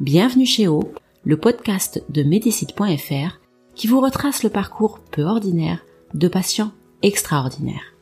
Bienvenue 0.00 0.46
chez 0.46 0.68
O, 0.68 0.92
le 1.24 1.36
podcast 1.36 2.04
de 2.08 2.22
Médicite.fr 2.22 3.40
qui 3.74 3.88
vous 3.88 4.00
retrace 4.00 4.44
le 4.44 4.48
parcours 4.48 5.00
peu 5.10 5.24
ordinaire 5.24 5.84
de 6.14 6.28
patients 6.28 6.70
extraordinaires. 7.02 7.96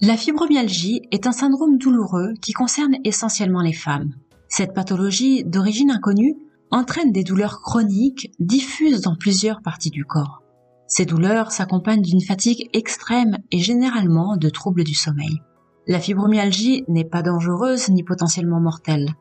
La 0.00 0.16
fibromyalgie 0.16 1.02
est 1.12 1.28
un 1.28 1.32
syndrome 1.32 1.78
douloureux 1.78 2.34
qui 2.42 2.52
concerne 2.52 2.96
essentiellement 3.04 3.62
les 3.62 3.72
femmes. 3.72 4.14
Cette 4.48 4.74
pathologie, 4.74 5.44
d'origine 5.44 5.92
inconnue, 5.92 6.34
entraîne 6.72 7.12
des 7.12 7.22
douleurs 7.22 7.60
chroniques 7.60 8.32
diffuses 8.40 9.02
dans 9.02 9.14
plusieurs 9.14 9.62
parties 9.62 9.90
du 9.90 10.04
corps. 10.04 10.42
Ces 10.88 11.04
douleurs 11.04 11.52
s'accompagnent 11.52 12.02
d'une 12.02 12.20
fatigue 12.20 12.68
extrême 12.72 13.38
et 13.52 13.60
généralement 13.60 14.36
de 14.36 14.48
troubles 14.48 14.82
du 14.82 14.94
sommeil. 14.94 15.40
La 15.86 16.00
fibromyalgie 16.00 16.82
n'est 16.88 17.04
pas 17.04 17.22
dangereuse 17.22 17.90
ni 17.90 18.02
potentiellement 18.02 18.60
mortelle. 18.60 19.14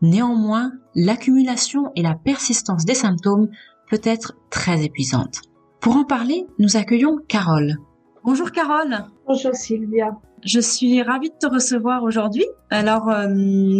Néanmoins, 0.00 0.72
l'accumulation 0.94 1.90
et 1.96 2.02
la 2.02 2.14
persistance 2.14 2.84
des 2.84 2.94
symptômes 2.94 3.48
peut 3.90 4.00
être 4.04 4.34
très 4.50 4.84
épuisante. 4.84 5.42
Pour 5.80 5.96
en 5.96 6.04
parler, 6.04 6.46
nous 6.58 6.76
accueillons 6.76 7.18
Carole. 7.28 7.76
Bonjour 8.24 8.52
Carole. 8.52 9.04
Bonjour 9.26 9.54
Sylvia. 9.54 10.18
Je 10.44 10.60
suis 10.60 11.02
ravie 11.02 11.30
de 11.30 11.34
te 11.38 11.46
recevoir 11.46 12.02
aujourd'hui. 12.02 12.46
Alors, 12.70 13.08
euh, 13.08 13.26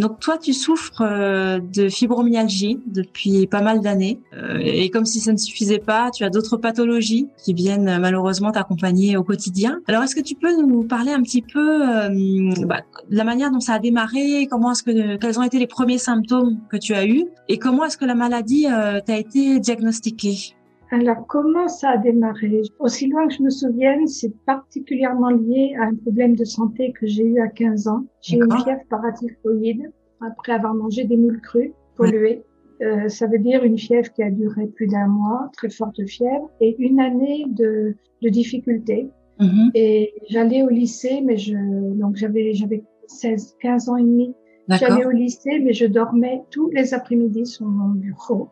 donc 0.01 0.19
toi, 0.21 0.39
tu 0.39 0.53
souffres 0.53 1.03
euh, 1.03 1.61
de 1.61 1.89
fibromyalgie 1.89 2.81
depuis 2.87 3.47
pas 3.47 3.61
mal 3.61 3.81
d'années, 3.81 4.21
euh, 4.33 4.59
et 4.61 4.89
comme 4.91 5.05
si 5.05 5.21
ça 5.21 5.33
ne 5.33 5.37
suffisait 5.37 5.79
pas, 5.79 6.11
tu 6.11 6.25
as 6.25 6.31
d'autres 6.31 6.57
pathologies 6.57 7.29
qui 7.45 7.53
viennent 7.53 7.99
malheureusement 8.01 8.51
t'accompagner 8.51 9.17
au 9.17 9.25
quotidien. 9.25 9.81
Alors, 9.89 10.03
est-ce 10.03 10.15
que 10.15 10.23
tu 10.23 10.35
peux 10.35 10.57
nous 10.57 10.85
parler 10.85 11.13
un 11.13 11.23
petit 11.23 11.43
peu 11.43 11.81
bah, 12.67 12.81
de 13.11 13.17
la 13.17 13.25
manière 13.25 13.51
dont 13.51 13.61
ça 13.61 13.75
a 13.75 13.79
démarré, 13.79 14.47
comment 14.51 14.73
est-ce 14.73 14.83
que 14.83 15.17
quels 15.17 15.39
ont 15.39 15.43
été 15.43 15.59
les 15.59 15.67
premiers 15.67 15.99
symptômes 15.99 16.59
que 16.71 16.77
tu 16.77 16.95
as 16.95 17.07
eus, 17.07 17.27
et 17.49 17.59
comment 17.59 17.85
est-ce 17.85 17.99
que 17.99 18.05
la 18.05 18.15
maladie 18.15 18.67
t'a 19.07 19.19
été 19.19 19.61
diagnostiquée? 19.61 20.58
Alors, 20.91 21.27
comment 21.27 21.69
ça 21.69 21.91
a 21.91 21.97
démarré? 21.99 22.63
Aussi 22.79 23.09
loin 23.09 23.29
que 23.29 23.35
je 23.35 23.43
me 23.43 23.51
souvienne, 23.51 24.07
c'est 24.07 24.35
particulièrement 24.47 25.31
lié 25.31 25.75
à 25.79 25.85
un 25.85 25.95
problème 25.95 26.35
de 26.35 26.45
santé 26.45 26.93
que 26.93 27.07
j'ai 27.07 27.25
eu 27.25 27.41
à 27.41 27.49
15 27.49 27.89
ans. 27.89 28.05
J'ai 28.23 28.39
eu 28.39 28.45
une 28.45 28.59
fièvre 28.63 28.81
paratyphoïde 28.89 29.91
après 30.21 30.53
avoir 30.53 30.75
mangé 30.75 31.05
des 31.05 31.17
moules 31.17 31.41
crues 31.41 31.73
polluées. 31.97 32.43
Euh, 32.81 33.09
ça 33.09 33.27
veut 33.27 33.39
dire 33.39 33.65
une 33.65 33.77
fièvre 33.77 34.11
qui 34.13 34.23
a 34.23 34.31
duré 34.31 34.67
plus 34.69 34.87
d'un 34.87 35.09
mois, 35.09 35.51
très 35.57 35.69
forte 35.69 36.05
fièvre, 36.07 36.49
et 36.61 36.77
une 36.79 37.01
année 37.01 37.45
de, 37.49 37.95
de 38.23 38.29
difficultés. 38.29 39.09
Mm-hmm. 39.41 39.71
Et 39.75 40.15
j'allais 40.29 40.63
au 40.63 40.69
lycée, 40.69 41.21
mais 41.25 41.37
je 41.37 41.55
donc 41.95 42.17
j'avais 42.17 42.55
j'avais 42.55 42.83
16, 43.09 43.57
15 43.61 43.89
ans 43.89 43.97
et 43.97 44.03
demi. 44.03 44.35
J'allais 44.69 45.07
au 45.07 45.11
lycée, 45.11 45.61
mais 45.61 45.73
je 45.73 45.87
dormais 45.87 46.43
tous 46.51 46.69
les 46.71 46.93
après-midi 46.93 47.47
sur 47.47 47.67
mon 47.67 47.89
bureau. 47.89 48.49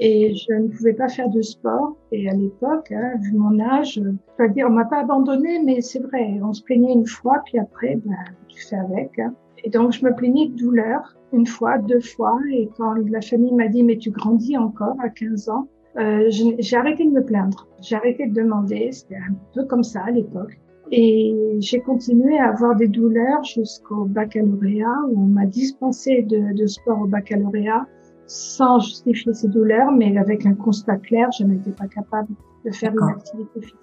Et 0.00 0.34
je 0.34 0.52
ne 0.52 0.68
pouvais 0.68 0.92
pas 0.92 1.08
faire 1.08 1.28
de 1.28 1.42
sport. 1.42 1.96
Et 2.12 2.28
à 2.28 2.34
l'époque, 2.34 2.92
hein, 2.92 3.12
vu 3.20 3.32
mon 3.32 3.58
âge, 3.60 3.94
je 3.94 4.00
dois 4.38 4.48
dire, 4.48 4.66
on 4.68 4.72
m'a 4.72 4.84
pas 4.84 5.00
abandonné, 5.00 5.62
mais 5.64 5.80
c'est 5.80 6.00
vrai. 6.00 6.38
On 6.42 6.52
se 6.52 6.62
plaignait 6.62 6.92
une 6.92 7.06
fois, 7.06 7.42
puis 7.44 7.58
après, 7.58 7.98
ben, 8.04 8.16
tu 8.48 8.62
fais 8.62 8.76
avec. 8.76 9.18
Hein. 9.18 9.34
Et 9.64 9.70
donc, 9.70 9.92
je 9.92 10.04
me 10.04 10.14
plaignais 10.14 10.48
de 10.48 10.56
douleur 10.56 11.16
une 11.32 11.46
fois, 11.46 11.78
deux 11.78 12.00
fois. 12.00 12.38
Et 12.52 12.68
quand 12.76 12.94
la 12.94 13.20
famille 13.20 13.54
m'a 13.54 13.68
dit, 13.68 13.82
mais 13.82 13.96
tu 13.96 14.10
grandis 14.10 14.56
encore 14.56 14.96
à 15.02 15.08
15 15.08 15.48
ans, 15.48 15.66
euh, 15.96 16.28
j'ai 16.28 16.76
arrêté 16.76 17.04
de 17.04 17.10
me 17.10 17.24
plaindre. 17.24 17.66
J'ai 17.80 17.96
arrêté 17.96 18.26
de 18.26 18.34
demander. 18.34 18.90
C'était 18.92 19.16
un 19.16 19.34
peu 19.54 19.64
comme 19.64 19.84
ça 19.84 20.02
à 20.06 20.10
l'époque. 20.10 20.58
Et 20.90 21.34
j'ai 21.60 21.80
continué 21.80 22.38
à 22.38 22.50
avoir 22.50 22.76
des 22.76 22.88
douleurs 22.88 23.42
jusqu'au 23.42 24.04
baccalauréat 24.04 25.06
où 25.10 25.22
on 25.22 25.26
m'a 25.26 25.46
dispensé 25.46 26.22
de, 26.22 26.52
de 26.52 26.66
sport 26.66 27.00
au 27.00 27.06
baccalauréat 27.06 27.86
sans 28.26 28.80
justifier 28.80 29.34
ces 29.34 29.48
douleurs, 29.48 29.92
mais 29.92 30.16
avec 30.16 30.46
un 30.46 30.54
constat 30.54 30.96
clair, 30.96 31.28
je 31.38 31.44
n'étais 31.44 31.70
pas 31.70 31.86
capable 31.86 32.28
de 32.64 32.70
faire 32.70 32.92
une 32.92 33.10
activité 33.10 33.60
physique. 33.60 33.78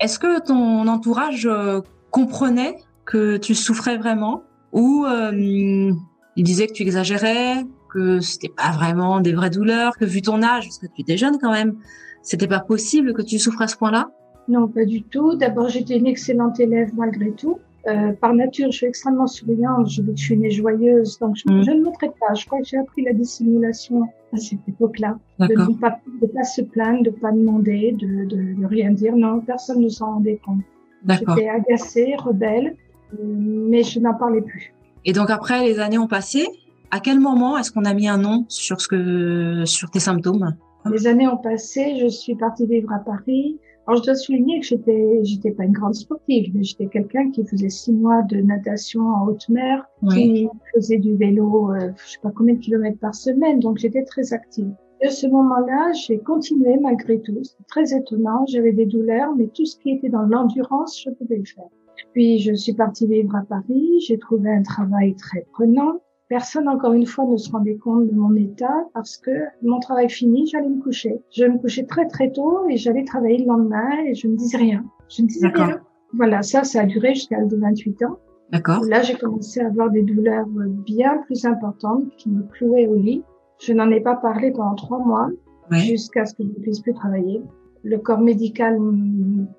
Est-ce 0.00 0.18
que 0.18 0.40
ton 0.40 0.88
entourage 0.88 1.46
euh, 1.46 1.80
comprenait 2.10 2.76
que 3.04 3.36
tu 3.36 3.54
souffrais 3.54 3.96
vraiment? 3.96 4.42
Ou 4.72 5.06
euh, 5.06 5.30
il 5.32 6.42
disait 6.42 6.66
que 6.66 6.72
tu 6.72 6.82
exagérais, 6.82 7.64
que 7.92 8.20
c'était 8.20 8.48
pas 8.48 8.72
vraiment 8.72 9.20
des 9.20 9.32
vraies 9.32 9.50
douleurs, 9.50 9.96
que 9.96 10.04
vu 10.04 10.20
ton 10.20 10.42
âge, 10.42 10.64
parce 10.64 10.78
que 10.78 10.86
tu 10.86 11.02
étais 11.02 11.16
jeune 11.16 11.38
quand 11.40 11.52
même, 11.52 11.76
c'était 12.22 12.48
pas 12.48 12.60
possible 12.60 13.14
que 13.14 13.22
tu 13.22 13.38
souffres 13.38 13.62
à 13.62 13.68
ce 13.68 13.76
point-là? 13.76 14.10
Non, 14.48 14.66
pas 14.66 14.84
du 14.84 15.02
tout. 15.02 15.36
D'abord, 15.36 15.68
j'étais 15.68 15.96
une 15.96 16.06
excellente 16.06 16.58
élève 16.58 16.90
malgré 16.94 17.30
tout. 17.30 17.58
Euh, 17.86 18.12
par 18.12 18.32
nature, 18.32 18.70
je 18.70 18.78
suis 18.78 18.86
extrêmement 18.86 19.26
souriante, 19.26 19.90
je, 19.90 20.02
je 20.14 20.22
suis 20.22 20.36
née 20.38 20.50
joyeuse, 20.50 21.18
donc 21.18 21.36
je, 21.36 21.52
mm. 21.52 21.64
je, 21.64 21.70
ne 21.70 21.82
montrais 21.82 22.10
pas. 22.18 22.32
Je 22.34 22.46
crois 22.46 22.60
que 22.60 22.66
j'ai 22.66 22.78
appris 22.78 23.02
la 23.02 23.12
dissimulation 23.12 24.04
à 24.32 24.36
cette 24.38 24.66
époque-là, 24.66 25.18
de 25.38 25.52
ne 25.52 25.78
pas, 25.78 25.98
de 26.20 26.26
pas 26.26 26.44
se 26.44 26.62
plaindre, 26.62 27.02
de 27.02 27.10
pas 27.10 27.30
demander, 27.30 27.92
de, 27.92 28.24
de, 28.24 28.60
de 28.60 28.66
rien 28.66 28.90
dire. 28.90 29.14
Non, 29.14 29.40
personne 29.40 29.80
ne 29.80 29.88
s'en 29.88 30.14
rendait 30.14 30.40
compte. 30.44 30.62
J'étais 31.08 31.48
agacée, 31.48 32.14
rebelle, 32.16 32.76
mais 33.22 33.82
je 33.82 34.00
n'en 34.00 34.14
parlais 34.14 34.40
plus. 34.40 34.72
Et 35.04 35.12
donc 35.12 35.28
après, 35.30 35.66
les 35.66 35.78
années 35.78 35.98
ont 35.98 36.08
passé. 36.08 36.46
À 36.90 37.00
quel 37.00 37.20
moment 37.20 37.58
est-ce 37.58 37.70
qu'on 37.70 37.84
a 37.84 37.92
mis 37.92 38.08
un 38.08 38.18
nom 38.18 38.46
sur 38.48 38.80
ce 38.80 38.88
que, 38.88 39.64
sur 39.66 39.90
tes 39.90 40.00
symptômes? 40.00 40.56
Les 40.90 41.06
années 41.06 41.28
ont 41.28 41.36
passé. 41.36 41.98
Je 42.00 42.08
suis 42.08 42.34
partie 42.34 42.66
vivre 42.66 42.92
à 42.92 42.98
Paris. 42.98 43.58
Alors, 43.86 44.00
je 44.00 44.06
dois 44.06 44.14
souligner 44.14 44.60
que 44.60 44.66
j'étais, 44.66 45.20
j'étais 45.24 45.50
pas 45.50 45.64
une 45.64 45.72
grande 45.72 45.94
sportive, 45.94 46.50
mais 46.54 46.62
j'étais 46.62 46.86
quelqu'un 46.86 47.30
qui 47.30 47.44
faisait 47.44 47.68
six 47.68 47.92
mois 47.92 48.22
de 48.22 48.38
natation 48.38 49.02
en 49.02 49.26
haute 49.26 49.48
mer, 49.50 49.86
qui 50.10 50.48
faisait 50.74 50.98
du 50.98 51.16
vélo, 51.16 51.72
euh, 51.72 51.90
je 52.04 52.12
sais 52.12 52.18
pas 52.22 52.30
combien 52.34 52.54
de 52.54 52.60
kilomètres 52.60 52.98
par 52.98 53.14
semaine, 53.14 53.60
donc 53.60 53.78
j'étais 53.78 54.04
très 54.04 54.32
active. 54.32 54.72
À 55.02 55.10
ce 55.10 55.26
moment-là, 55.26 55.92
j'ai 55.92 56.18
continué 56.18 56.78
malgré 56.78 57.20
tout. 57.20 57.38
C'est 57.42 57.66
très 57.68 57.94
étonnant. 57.94 58.46
J'avais 58.46 58.72
des 58.72 58.86
douleurs, 58.86 59.34
mais 59.36 59.48
tout 59.48 59.66
ce 59.66 59.76
qui 59.76 59.90
était 59.90 60.08
dans 60.08 60.22
l'endurance, 60.22 60.98
je 61.02 61.10
pouvais 61.10 61.36
le 61.36 61.44
faire. 61.44 61.68
Puis, 62.12 62.38
je 62.38 62.54
suis 62.54 62.72
partie 62.72 63.06
vivre 63.06 63.36
à 63.36 63.42
Paris. 63.42 64.00
J'ai 64.06 64.18
trouvé 64.18 64.50
un 64.50 64.62
travail 64.62 65.14
très 65.14 65.46
prenant. 65.52 66.00
Personne, 66.34 66.68
encore 66.68 66.94
une 66.94 67.06
fois, 67.06 67.26
ne 67.26 67.36
se 67.36 67.48
rendait 67.48 67.76
compte 67.76 68.08
de 68.08 68.12
mon 68.12 68.34
état 68.34 68.88
parce 68.92 69.16
que 69.18 69.30
mon 69.62 69.78
travail 69.78 70.10
fini, 70.10 70.48
j'allais 70.48 70.68
me 70.68 70.82
coucher. 70.82 71.22
Je 71.30 71.44
me 71.44 71.58
couchais 71.58 71.84
très 71.84 72.08
très 72.08 72.32
tôt 72.32 72.68
et 72.68 72.76
j'allais 72.76 73.04
travailler 73.04 73.38
le 73.38 73.46
lendemain 73.46 73.88
et 74.04 74.16
je 74.16 74.26
ne 74.26 74.34
disais 74.34 74.56
rien. 74.56 74.84
Je 75.08 75.22
ne 75.22 75.28
disais 75.28 75.46
rien. 75.46 75.78
Voilà, 76.12 76.42
ça, 76.42 76.64
ça 76.64 76.80
a 76.80 76.86
duré 76.86 77.14
jusqu'à 77.14 77.36
28 77.40 78.02
ans. 78.02 78.18
D'accord. 78.50 78.82
Là, 78.88 79.02
j'ai 79.02 79.14
commencé 79.14 79.60
à 79.60 79.68
avoir 79.68 79.92
des 79.92 80.02
douleurs 80.02 80.48
bien 80.84 81.18
plus 81.18 81.44
importantes 81.44 82.02
qui 82.16 82.30
me 82.30 82.42
clouaient 82.42 82.88
au 82.88 82.96
lit. 82.96 83.22
Je 83.60 83.72
n'en 83.72 83.88
ai 83.92 84.00
pas 84.00 84.16
parlé 84.16 84.50
pendant 84.50 84.74
trois 84.74 84.98
mois 84.98 85.28
jusqu'à 85.70 86.26
ce 86.26 86.34
que 86.34 86.42
je 86.42 86.48
ne 86.48 86.54
puisse 86.54 86.80
plus 86.80 86.94
travailler. 86.94 87.42
Le 87.84 87.98
corps 87.98 88.20
médical 88.20 88.76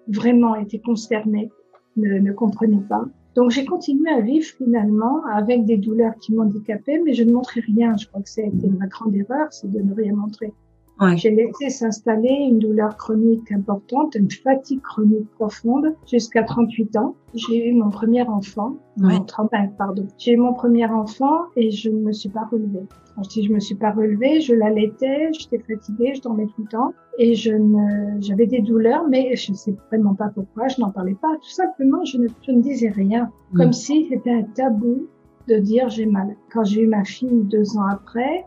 vraiment 0.10 0.56
était 0.56 0.80
consterné, 0.80 1.50
ne, 1.96 2.20
ne 2.20 2.34
comprenait 2.34 2.84
pas. 2.90 3.06
Donc 3.36 3.52
j'ai 3.52 3.66
continué 3.66 4.10
à 4.10 4.22
vivre 4.22 4.46
finalement 4.46 5.24
avec 5.26 5.66
des 5.66 5.78
douleurs 5.78 6.16
qui 6.22 6.34
m'handicapaient, 6.34 7.02
mais 7.04 7.14
je 7.14 7.24
ne 7.24 7.34
montrais 7.34 7.62
rien. 7.62 7.96
Je 7.98 8.08
crois 8.08 8.22
que 8.22 8.30
ça 8.30 8.42
a 8.42 8.46
été 8.46 8.70
ma 8.70 8.88
grande 8.88 9.16
erreur, 9.16 9.52
c'est 9.52 9.70
de 9.70 9.80
ne 9.80 9.94
rien 9.94 10.14
montrer. 10.14 10.54
Ouais. 11.00 11.18
J'ai 11.18 11.32
laissé 11.32 11.70
s'installer 11.70 12.30
une 12.30 12.60
douleur 12.60 12.96
chronique 12.96 13.52
importante, 13.52 14.16
une 14.16 14.32
fatigue 14.32 14.82
chronique 14.82 15.30
profonde 15.32 15.94
jusqu'à 16.08 16.44
38 16.44 16.96
ans. 16.96 17.16
J'ai 17.34 17.70
eu 17.70 17.74
mon 17.74 17.90
premier 17.90 18.22
enfant, 18.22 18.78
ouais. 19.02 19.20
35 19.28 19.76
pardon. 19.78 20.08
J'ai 20.18 20.34
eu 20.34 20.38
mon 20.38 20.54
premier 20.54 20.86
enfant 20.86 21.48
et 21.58 21.70
je 21.70 21.90
ne 21.90 22.00
me 22.00 22.12
suis 22.14 22.30
pas 22.30 22.48
relevée. 22.50 22.86
Quand 23.16 23.24
je 23.24 23.30
dis 23.30 23.44
je 23.46 23.52
me 23.52 23.60
suis 23.60 23.76
pas 23.76 23.92
relevée, 23.92 24.40
je 24.40 24.54
l'allaitais, 24.54 25.32
j'étais 25.34 25.60
fatiguée, 25.60 26.14
je 26.16 26.22
dormais 26.22 26.46
tout 26.46 26.64
le 26.64 26.68
temps 26.70 26.94
et 27.18 27.36
je 27.36 27.52
ne, 27.52 28.22
j'avais 28.22 28.46
des 28.46 28.62
douleurs, 28.62 29.06
mais 29.10 29.36
je 29.36 29.52
ne 29.52 29.58
sais 29.58 29.76
vraiment 29.90 30.16
pas 30.16 30.30
pourquoi, 30.30 30.70
je 30.70 30.80
n'en 30.80 30.92
parlais 30.92 31.16
pas. 31.16 31.36
Tout 31.42 31.50
simplement, 31.50 32.06
je 32.06 32.18
ne, 32.20 32.28
je 32.42 32.52
ne 32.52 32.62
disais 32.62 32.90
rien, 32.90 33.32
comme 33.56 33.74
si 33.74 34.06
c'était 34.10 34.32
un 34.32 34.44
tabou 34.44 35.08
de 35.48 35.58
dire 35.58 35.90
j'ai 35.90 36.06
mal. 36.06 36.36
Quand 36.52 36.64
j'ai 36.64 36.82
eu 36.82 36.88
ma 36.88 37.04
fille 37.04 37.44
deux 37.44 37.78
ans 37.78 37.88
après, 37.90 38.46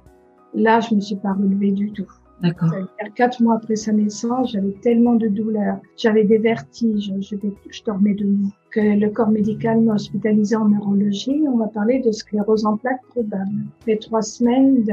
là, 0.55 0.81
je 0.81 0.94
me 0.94 1.01
suis 1.01 1.17
pas 1.17 1.33
relevée 1.33 1.73
du 1.73 1.93
tout. 1.93 2.11
D'accord. 2.43 2.70
Quatre 3.17 3.43
mois 3.43 3.56
après 3.56 3.75
sa 3.75 3.93
naissance, 3.93 4.52
j'avais 4.52 4.75
tellement 4.82 5.14
de 5.14 5.26
douleurs, 5.26 5.79
j'avais 5.96 6.23
des 6.23 6.38
vertiges, 6.38 7.12
je, 7.20 7.37
je 7.70 7.82
dormais 7.85 8.14
debout, 8.14 8.52
que 8.70 8.81
le 8.81 9.11
corps 9.11 9.31
médical 9.31 9.81
m'a 9.81 9.94
hospitalisé 9.94 10.55
en 10.55 10.69
neurologie. 10.69 11.43
On 11.49 11.56
m'a 11.56 11.67
parlé 11.67 12.00
de 12.00 12.12
sclérose 12.12 12.64
en 12.64 12.76
plaques 12.76 13.02
probable. 13.08 13.50
J'ai 13.87 13.99
trois 13.99 14.23
semaines 14.23 14.85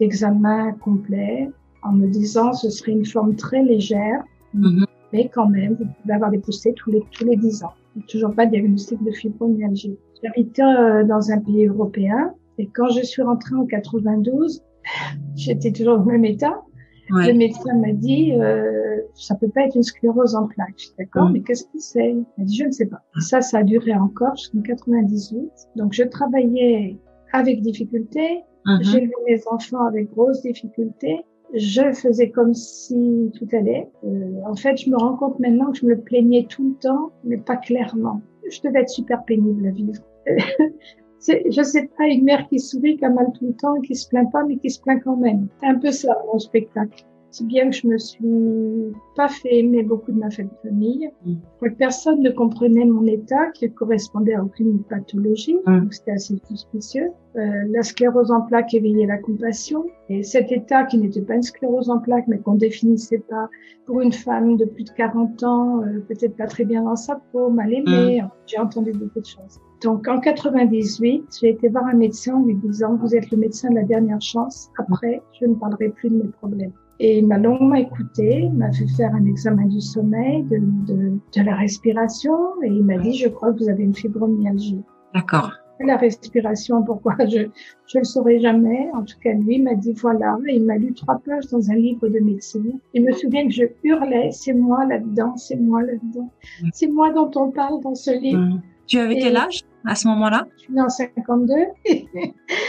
d'examen 0.00 0.72
complet 0.80 1.50
en 1.82 1.92
me 1.92 2.06
disant 2.06 2.52
ce 2.52 2.70
serait 2.70 2.92
une 2.92 3.06
forme 3.06 3.34
très 3.36 3.62
légère, 3.62 4.22
mm-hmm. 4.54 4.84
mais 5.12 5.28
quand 5.28 5.48
même, 5.48 5.74
vous 5.74 5.86
pouvez 6.00 6.14
avoir 6.14 6.30
des 6.30 6.38
poussées 6.38 6.72
tous 6.74 6.90
les 6.90 7.02
tous 7.10 7.24
les 7.24 7.36
dix 7.36 7.62
ans. 7.64 7.72
Toujours 8.08 8.32
pas 8.32 8.46
de 8.46 8.52
diagnostic 8.52 9.02
de 9.02 9.10
fibromyalgie. 9.10 9.98
J'habitais 10.22 10.62
euh, 10.62 11.04
dans 11.04 11.30
un 11.30 11.38
pays 11.38 11.66
européen 11.66 12.32
et 12.58 12.66
quand 12.66 12.88
je 12.88 13.02
suis 13.02 13.22
rentrée 13.22 13.54
en 13.54 13.66
92, 13.66 14.62
j'étais 15.36 15.72
toujours 15.72 16.00
au 16.00 16.04
même 16.04 16.24
état. 16.24 16.62
Le 17.10 17.32
médecin 17.32 17.74
m'a 17.74 17.92
dit, 17.92 18.32
euh, 18.34 19.00
ça 19.14 19.34
peut 19.34 19.48
pas 19.48 19.62
être 19.62 19.76
une 19.76 19.82
sclérose 19.82 20.34
en 20.34 20.46
plaques. 20.46 20.88
D'accord, 20.98 21.28
mm. 21.28 21.32
mais 21.32 21.40
qu'est-ce 21.40 21.64
que 21.64 21.78
c'est? 21.78 22.10
Il 22.10 22.24
m'a 22.36 22.44
dit, 22.44 22.56
je 22.56 22.64
ne 22.64 22.70
sais 22.70 22.86
pas. 22.86 23.02
ça, 23.18 23.40
ça 23.40 23.58
a 23.58 23.62
duré 23.62 23.94
encore 23.94 24.36
jusqu'en 24.36 24.62
98. 24.62 25.50
Donc, 25.76 25.92
je 25.92 26.02
travaillais 26.04 26.98
avec 27.32 27.60
difficulté. 27.60 28.42
J'ai 28.66 28.84
J'élevais 28.84 29.12
mes 29.26 29.40
enfants 29.50 29.86
avec 29.86 30.10
grosse 30.10 30.42
difficulté. 30.42 31.24
Je 31.54 31.92
faisais 31.92 32.30
comme 32.30 32.52
si 32.52 33.30
tout 33.38 33.48
allait. 33.56 33.88
Euh, 34.04 34.34
en 34.44 34.54
fait, 34.54 34.76
je 34.76 34.90
me 34.90 34.96
rends 34.96 35.16
compte 35.16 35.40
maintenant 35.40 35.72
que 35.72 35.78
je 35.78 35.86
me 35.86 35.98
plaignais 35.98 36.46
tout 36.48 36.68
le 36.68 36.74
temps, 36.74 37.12
mais 37.24 37.38
pas 37.38 37.56
clairement. 37.56 38.20
Je 38.50 38.60
devais 38.62 38.80
être 38.80 38.90
super 38.90 39.24
pénible 39.24 39.66
à 39.66 39.70
vivre. 39.70 40.02
je 41.20 41.62
sais 41.62 41.90
pas, 41.96 42.06
une 42.06 42.24
mère 42.24 42.46
qui 42.48 42.60
sourit, 42.60 42.96
qui 42.96 43.04
a 43.04 43.10
mal 43.10 43.26
tout 43.38 43.46
le 43.46 43.54
temps, 43.54 43.80
qui 43.80 43.94
se 43.94 44.08
plaint 44.08 44.30
pas, 44.30 44.44
mais 44.44 44.56
qui 44.56 44.70
se 44.70 44.80
plaint 44.80 45.02
quand 45.02 45.16
même. 45.16 45.48
C'est 45.60 45.66
un 45.68 45.78
peu 45.78 45.90
ça, 45.90 46.16
mon 46.32 46.38
spectacle. 46.38 47.04
Si 47.30 47.44
bien 47.44 47.68
que 47.68 47.76
je 47.76 47.86
me 47.86 47.98
suis 47.98 48.92
pas 49.14 49.28
fait 49.28 49.58
aimer 49.58 49.82
beaucoup 49.82 50.12
de 50.12 50.18
ma 50.18 50.30
famille, 50.30 51.10
mm. 51.26 51.34
que 51.60 51.68
personne 51.74 52.20
ne 52.20 52.30
comprenait 52.30 52.86
mon 52.86 53.04
état 53.06 53.50
qui 53.52 53.70
correspondait 53.70 54.34
à 54.34 54.42
aucune 54.42 54.82
pathologie, 54.84 55.56
mm. 55.66 55.80
donc 55.80 55.94
c'était 55.94 56.12
assez 56.12 56.38
suspicieux. 56.48 57.10
Euh, 57.36 57.64
la 57.68 57.82
sclérose 57.82 58.30
en 58.30 58.40
plaques 58.40 58.72
éveillait 58.72 59.06
la 59.06 59.18
compassion, 59.18 59.84
et 60.08 60.22
cet 60.22 60.50
état 60.52 60.84
qui 60.84 60.96
n'était 60.98 61.20
pas 61.20 61.34
une 61.34 61.42
sclérose 61.42 61.90
en 61.90 61.98
plaques, 61.98 62.28
mais 62.28 62.38
qu'on 62.38 62.54
définissait 62.54 63.22
pas 63.28 63.50
pour 63.84 64.00
une 64.00 64.12
femme 64.12 64.56
de 64.56 64.64
plus 64.64 64.84
de 64.84 64.90
40 64.90 65.42
ans, 65.42 65.82
euh, 65.82 66.00
peut-être 66.08 66.36
pas 66.36 66.46
très 66.46 66.64
bien 66.64 66.82
dans 66.82 66.96
sa 66.96 67.20
peau, 67.32 67.50
mal 67.50 67.72
aimée, 67.72 68.22
mm. 68.22 68.28
j'ai 68.46 68.58
entendu 68.58 68.92
beaucoup 68.92 69.20
de 69.20 69.26
choses. 69.26 69.60
Donc 69.82 70.08
en 70.08 70.18
98, 70.18 71.24
j'ai 71.40 71.50
été 71.50 71.68
voir 71.68 71.86
un 71.86 71.94
médecin 71.94 72.36
en 72.36 72.44
lui 72.44 72.54
disant 72.56 72.96
vous 72.96 73.14
êtes 73.14 73.30
le 73.30 73.36
médecin 73.36 73.70
de 73.70 73.76
la 73.76 73.84
dernière 73.84 74.20
chance. 74.20 74.70
Après, 74.78 75.22
je 75.38 75.46
ne 75.46 75.54
parlerai 75.54 75.90
plus 75.90 76.10
de 76.10 76.16
mes 76.16 76.28
problèmes. 76.28 76.72
Et 77.00 77.18
il 77.18 77.26
m'a 77.26 77.38
longuement 77.38 77.76
écouté, 77.76 78.48
m'a 78.52 78.72
fait 78.72 78.88
faire 78.88 79.14
un 79.14 79.24
examen 79.26 79.66
du 79.66 79.80
sommeil, 79.80 80.42
de, 80.44 80.58
de, 80.58 81.18
de 81.36 81.42
la 81.42 81.54
respiration, 81.54 82.36
et 82.62 82.68
il 82.68 82.82
m'a 82.84 82.98
dit 82.98 83.14
je 83.14 83.28
crois 83.28 83.52
que 83.52 83.58
vous 83.58 83.68
avez 83.68 83.84
une 83.84 83.94
fibromyalgie. 83.94 84.82
D'accord. 85.14 85.52
La 85.80 85.96
respiration, 85.96 86.82
pourquoi 86.82 87.14
je 87.28 87.46
je 87.86 87.98
le 87.98 88.04
saurais 88.04 88.40
jamais. 88.40 88.88
En 88.94 89.04
tout 89.04 89.16
cas, 89.22 89.32
lui 89.32 89.62
m'a 89.62 89.74
dit 89.74 89.92
voilà. 89.92 90.36
il 90.48 90.64
m'a 90.64 90.76
lu 90.76 90.92
trois 90.92 91.20
pages 91.24 91.46
dans 91.52 91.70
un 91.70 91.76
livre 91.76 92.08
de 92.08 92.18
médecine. 92.18 92.80
Je 92.94 93.00
me 93.00 93.12
souviens 93.12 93.46
que 93.46 93.52
je 93.52 93.64
hurlais 93.84 94.30
c'est 94.32 94.54
moi 94.54 94.84
là-dedans, 94.86 95.36
c'est 95.36 95.56
moi 95.56 95.82
là-dedans, 95.82 96.30
c'est 96.72 96.88
moi 96.88 97.12
dont 97.12 97.30
on 97.36 97.52
parle 97.52 97.80
dans 97.80 97.94
ce 97.94 98.10
livre. 98.10 98.40
Mmh. 98.40 98.62
Tu 98.88 98.98
avais 98.98 99.16
quel 99.16 99.36
âge? 99.36 99.62
À 99.86 99.94
ce 99.94 100.08
moment-là 100.08 100.46
Je 100.56 100.62
suis 100.62 100.72
née 100.72 100.82
en 100.82 100.88
52. 100.88 101.54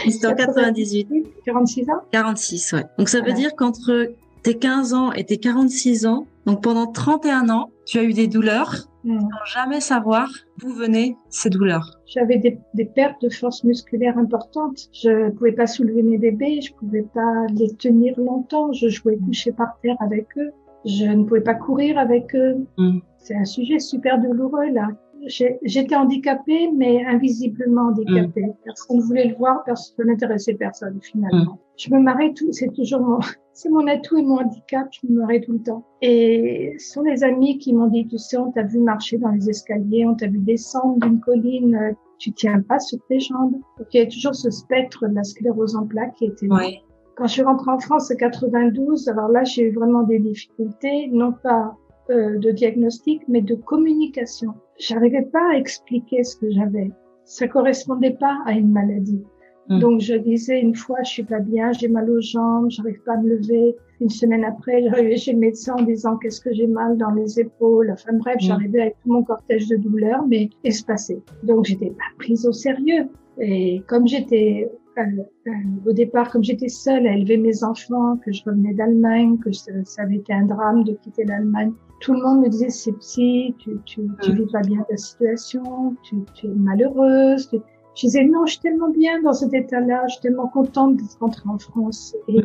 C'était 0.09 0.27
en 0.27 0.35
98. 0.35 1.27
46 1.45 1.89
ans 1.89 2.01
46, 2.11 2.73
ouais. 2.73 2.85
Donc 2.97 3.09
ça 3.09 3.21
veut 3.21 3.33
dire 3.33 3.55
qu'entre 3.55 4.11
tes 4.43 4.57
15 4.57 4.93
ans 4.93 5.11
et 5.11 5.25
tes 5.25 5.37
46 5.37 6.05
ans, 6.05 6.25
donc 6.45 6.63
pendant 6.63 6.87
31 6.87 7.49
ans, 7.49 7.71
tu 7.85 7.99
as 7.99 8.03
eu 8.03 8.13
des 8.13 8.27
douleurs 8.27 8.89
mm. 9.03 9.19
sans 9.19 9.45
jamais 9.53 9.81
savoir 9.81 10.29
d'où 10.57 10.69
venaient 10.69 11.17
ces 11.29 11.49
douleurs. 11.49 11.99
J'avais 12.05 12.37
des, 12.37 12.59
des, 12.73 12.85
pertes 12.85 13.21
de 13.21 13.29
force 13.29 13.63
musculaire 13.63 14.17
importantes. 14.17 14.89
Je 14.93 15.29
pouvais 15.31 15.51
pas 15.51 15.67
soulever 15.67 16.03
mes 16.03 16.17
bébés, 16.17 16.61
je 16.61 16.73
pouvais 16.73 17.05
pas 17.13 17.45
les 17.53 17.73
tenir 17.75 18.19
longtemps. 18.19 18.71
Je 18.73 18.87
jouais 18.87 19.17
couché 19.17 19.51
par 19.51 19.77
terre 19.81 19.97
avec 19.99 20.25
eux. 20.37 20.51
Je 20.85 21.05
ne 21.05 21.23
pouvais 21.23 21.41
pas 21.41 21.55
courir 21.55 21.97
avec 21.97 22.33
eux. 22.35 22.65
Mm. 22.77 22.99
C'est 23.17 23.35
un 23.35 23.45
sujet 23.45 23.79
super 23.79 24.19
douloureux 24.19 24.69
là 24.71 24.87
j'étais 25.27 25.95
handicapée, 25.95 26.69
mais 26.75 27.05
invisiblement 27.05 27.89
handicapée. 27.89 28.45
Mm. 28.45 28.53
Personne 28.63 28.97
ne 28.97 29.01
voulait 29.01 29.27
le 29.27 29.35
voir, 29.35 29.63
personne 29.63 30.07
n'intéressait 30.07 30.53
personne 30.53 30.99
finalement. 31.01 31.53
Mm. 31.53 31.57
Je 31.77 31.93
me 31.93 31.99
marrais 31.99 32.33
tout, 32.33 32.51
c'est 32.51 32.73
toujours 32.73 33.01
mon, 33.01 33.19
c'est 33.53 33.69
mon 33.69 33.87
atout 33.87 34.17
et 34.17 34.23
mon 34.23 34.39
handicap, 34.39 34.87
je 34.91 35.07
me 35.07 35.19
marrais 35.19 35.41
tout 35.41 35.53
le 35.53 35.61
temps. 35.61 35.85
Et 36.01 36.75
ce 36.77 36.93
sont 36.93 37.01
les 37.03 37.23
amis 37.23 37.57
qui 37.57 37.73
m'ont 37.73 37.87
dit, 37.87 38.07
tu 38.07 38.17
sais, 38.17 38.37
on 38.37 38.51
t'a 38.51 38.63
vu 38.63 38.79
marcher 38.79 39.17
dans 39.17 39.29
les 39.29 39.49
escaliers, 39.49 40.05
on 40.05 40.15
t'a 40.15 40.27
vu 40.27 40.39
descendre 40.39 40.99
d'une 40.99 41.19
colline, 41.19 41.75
euh, 41.75 41.91
tu 42.17 42.31
tiens 42.33 42.61
pas 42.61 42.79
sur 42.79 42.99
tes 43.07 43.19
jambes. 43.19 43.53
Donc 43.77 43.87
il 43.93 43.99
y 43.99 44.03
a 44.03 44.07
toujours 44.07 44.35
ce 44.35 44.49
spectre 44.49 45.07
de 45.07 45.15
la 45.15 45.23
sclérose 45.23 45.75
en 45.75 45.85
plaques 45.85 46.15
qui 46.15 46.25
était 46.25 46.47
là. 46.47 46.69
Quand 47.15 47.27
je 47.27 47.33
suis 47.33 47.41
rentrée 47.41 47.71
en 47.71 47.79
France 47.79 48.11
en 48.11 48.15
92, 48.15 49.09
alors 49.09 49.27
là 49.29 49.43
j'ai 49.43 49.63
eu 49.63 49.73
vraiment 49.73 50.03
des 50.03 50.19
difficultés, 50.19 51.09
non 51.11 51.33
pas 51.33 51.75
euh, 52.09 52.37
de 52.39 52.51
diagnostic, 52.51 53.21
mais 53.27 53.41
de 53.41 53.55
communication. 53.55 54.53
J'arrivais 54.79 55.23
pas 55.23 55.51
à 55.53 55.57
expliquer 55.57 56.23
ce 56.23 56.37
que 56.37 56.49
j'avais. 56.49 56.91
Ça 57.25 57.47
correspondait 57.47 58.15
pas 58.19 58.39
à 58.45 58.53
une 58.53 58.71
maladie. 58.71 59.23
Hmm. 59.67 59.79
Donc 59.79 60.01
je 60.01 60.15
disais 60.15 60.59
une 60.59 60.73
fois 60.73 60.97
je 61.03 61.09
suis 61.09 61.23
pas 61.23 61.39
bien, 61.39 61.71
j'ai 61.73 61.89
mal 61.89 62.09
aux 62.09 62.21
jambes, 62.21 62.69
j'arrive 62.69 63.01
pas 63.05 63.13
à 63.13 63.17
me 63.17 63.35
lever. 63.35 63.75
Une 64.01 64.09
semaine 64.09 64.43
après, 64.45 64.81
j'arrivais 64.89 65.17
chez 65.17 65.33
le 65.33 65.39
médecin 65.39 65.75
en 65.77 65.83
disant 65.83 66.17
qu'est-ce 66.17 66.41
que 66.41 66.53
j'ai 66.53 66.65
mal 66.65 66.97
dans 66.97 67.11
les 67.11 67.39
épaules? 67.39 67.91
Enfin 67.91 68.13
bref, 68.13 68.37
hmm. 68.37 68.45
j'arrivais 68.45 68.81
avec 68.81 68.95
tout 69.03 69.11
mon 69.11 69.23
cortège 69.23 69.67
de 69.67 69.75
douleurs, 69.75 70.25
mais 70.27 70.49
espacé. 70.63 71.21
Donc 71.43 71.65
j'étais 71.65 71.91
pas 71.91 72.11
prise 72.17 72.47
au 72.47 72.53
sérieux. 72.53 73.09
Et 73.41 73.83
comme 73.87 74.07
j'étais 74.07 74.69
euh, 74.97 75.01
euh, 75.47 75.51
au 75.85 75.93
départ, 75.93 76.31
comme 76.31 76.43
j'étais 76.43 76.67
seule 76.67 77.07
à 77.07 77.13
élever 77.13 77.37
mes 77.37 77.63
enfants, 77.63 78.17
que 78.25 78.31
je 78.31 78.43
revenais 78.45 78.73
d'Allemagne, 78.73 79.37
que 79.37 79.51
ça 79.51 79.71
avait 80.01 80.15
été 80.15 80.33
un 80.33 80.45
drame 80.45 80.83
de 80.83 80.93
quitter 80.93 81.25
l'Allemagne, 81.25 81.71
tout 81.99 82.13
le 82.13 82.21
monde 82.21 82.41
me 82.41 82.49
disait 82.49 82.69
c'est 82.69 82.91
psy, 82.93 83.55
tu, 83.59 83.79
tu, 83.85 84.09
tu 84.21 84.31
vis 84.33 84.47
pas 84.47 84.61
bien 84.61 84.85
ta 84.89 84.97
situation, 84.97 85.95
tu, 86.03 86.17
tu 86.33 86.47
es 86.47 86.55
malheureuse. 86.55 87.49
Je 87.95 88.01
disais 88.01 88.25
non, 88.25 88.45
je 88.45 88.53
suis 88.53 88.61
tellement 88.61 88.89
bien 88.89 89.21
dans 89.21 89.33
cet 89.33 89.53
état-là, 89.53 90.03
je 90.07 90.13
suis 90.13 90.21
tellement 90.21 90.47
contente 90.47 90.97
d'être 90.97 91.17
rentrée 91.19 91.49
en 91.49 91.57
France. 91.57 92.15
Et 92.27 92.41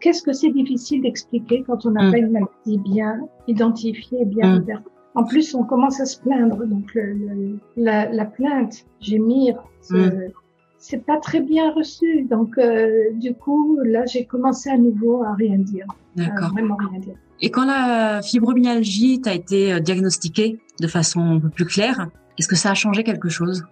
qu'est-ce 0.00 0.22
que 0.22 0.32
c'est 0.32 0.50
difficile 0.50 1.02
d'expliquer 1.02 1.64
quand 1.66 1.86
on 1.86 1.92
n'a 1.92 2.10
pas 2.10 2.18
une 2.18 2.32
maladie 2.32 2.78
bien 2.78 3.26
identifiée, 3.48 4.24
bien 4.26 4.60
mmh. 4.60 4.82
En 5.16 5.24
plus, 5.24 5.54
on 5.54 5.62
commence 5.62 6.00
à 6.00 6.06
se 6.06 6.20
plaindre, 6.20 6.66
donc 6.66 6.92
le, 6.94 7.56
la, 7.76 8.10
la, 8.12 8.24
plainte, 8.24 8.84
gémir, 9.00 9.62
c'est 10.86 10.98
pas 11.06 11.16
très 11.16 11.40
bien 11.40 11.72
reçu. 11.72 12.24
Donc, 12.24 12.58
euh, 12.58 13.10
du 13.14 13.32
coup, 13.34 13.78
là, 13.84 14.04
j'ai 14.04 14.26
commencé 14.26 14.68
à 14.68 14.76
nouveau 14.76 15.22
à 15.22 15.34
rien 15.34 15.56
dire. 15.56 15.86
D'accord. 16.14 16.50
Vraiment 16.50 16.76
rien 16.76 17.00
dire. 17.00 17.14
Et 17.40 17.50
quand 17.50 17.64
la 17.64 18.20
fibromyalgie 18.22 19.22
t'a 19.22 19.32
été 19.32 19.72
euh, 19.72 19.80
diagnostiquée 19.80 20.58
de 20.80 20.86
façon 20.86 21.20
un 21.20 21.40
peu 21.40 21.48
plus 21.48 21.64
claire, 21.64 22.08
est-ce 22.38 22.48
que 22.48 22.54
ça 22.54 22.70
a 22.70 22.74
changé 22.74 23.02
quelque 23.02 23.30
chose? 23.30 23.64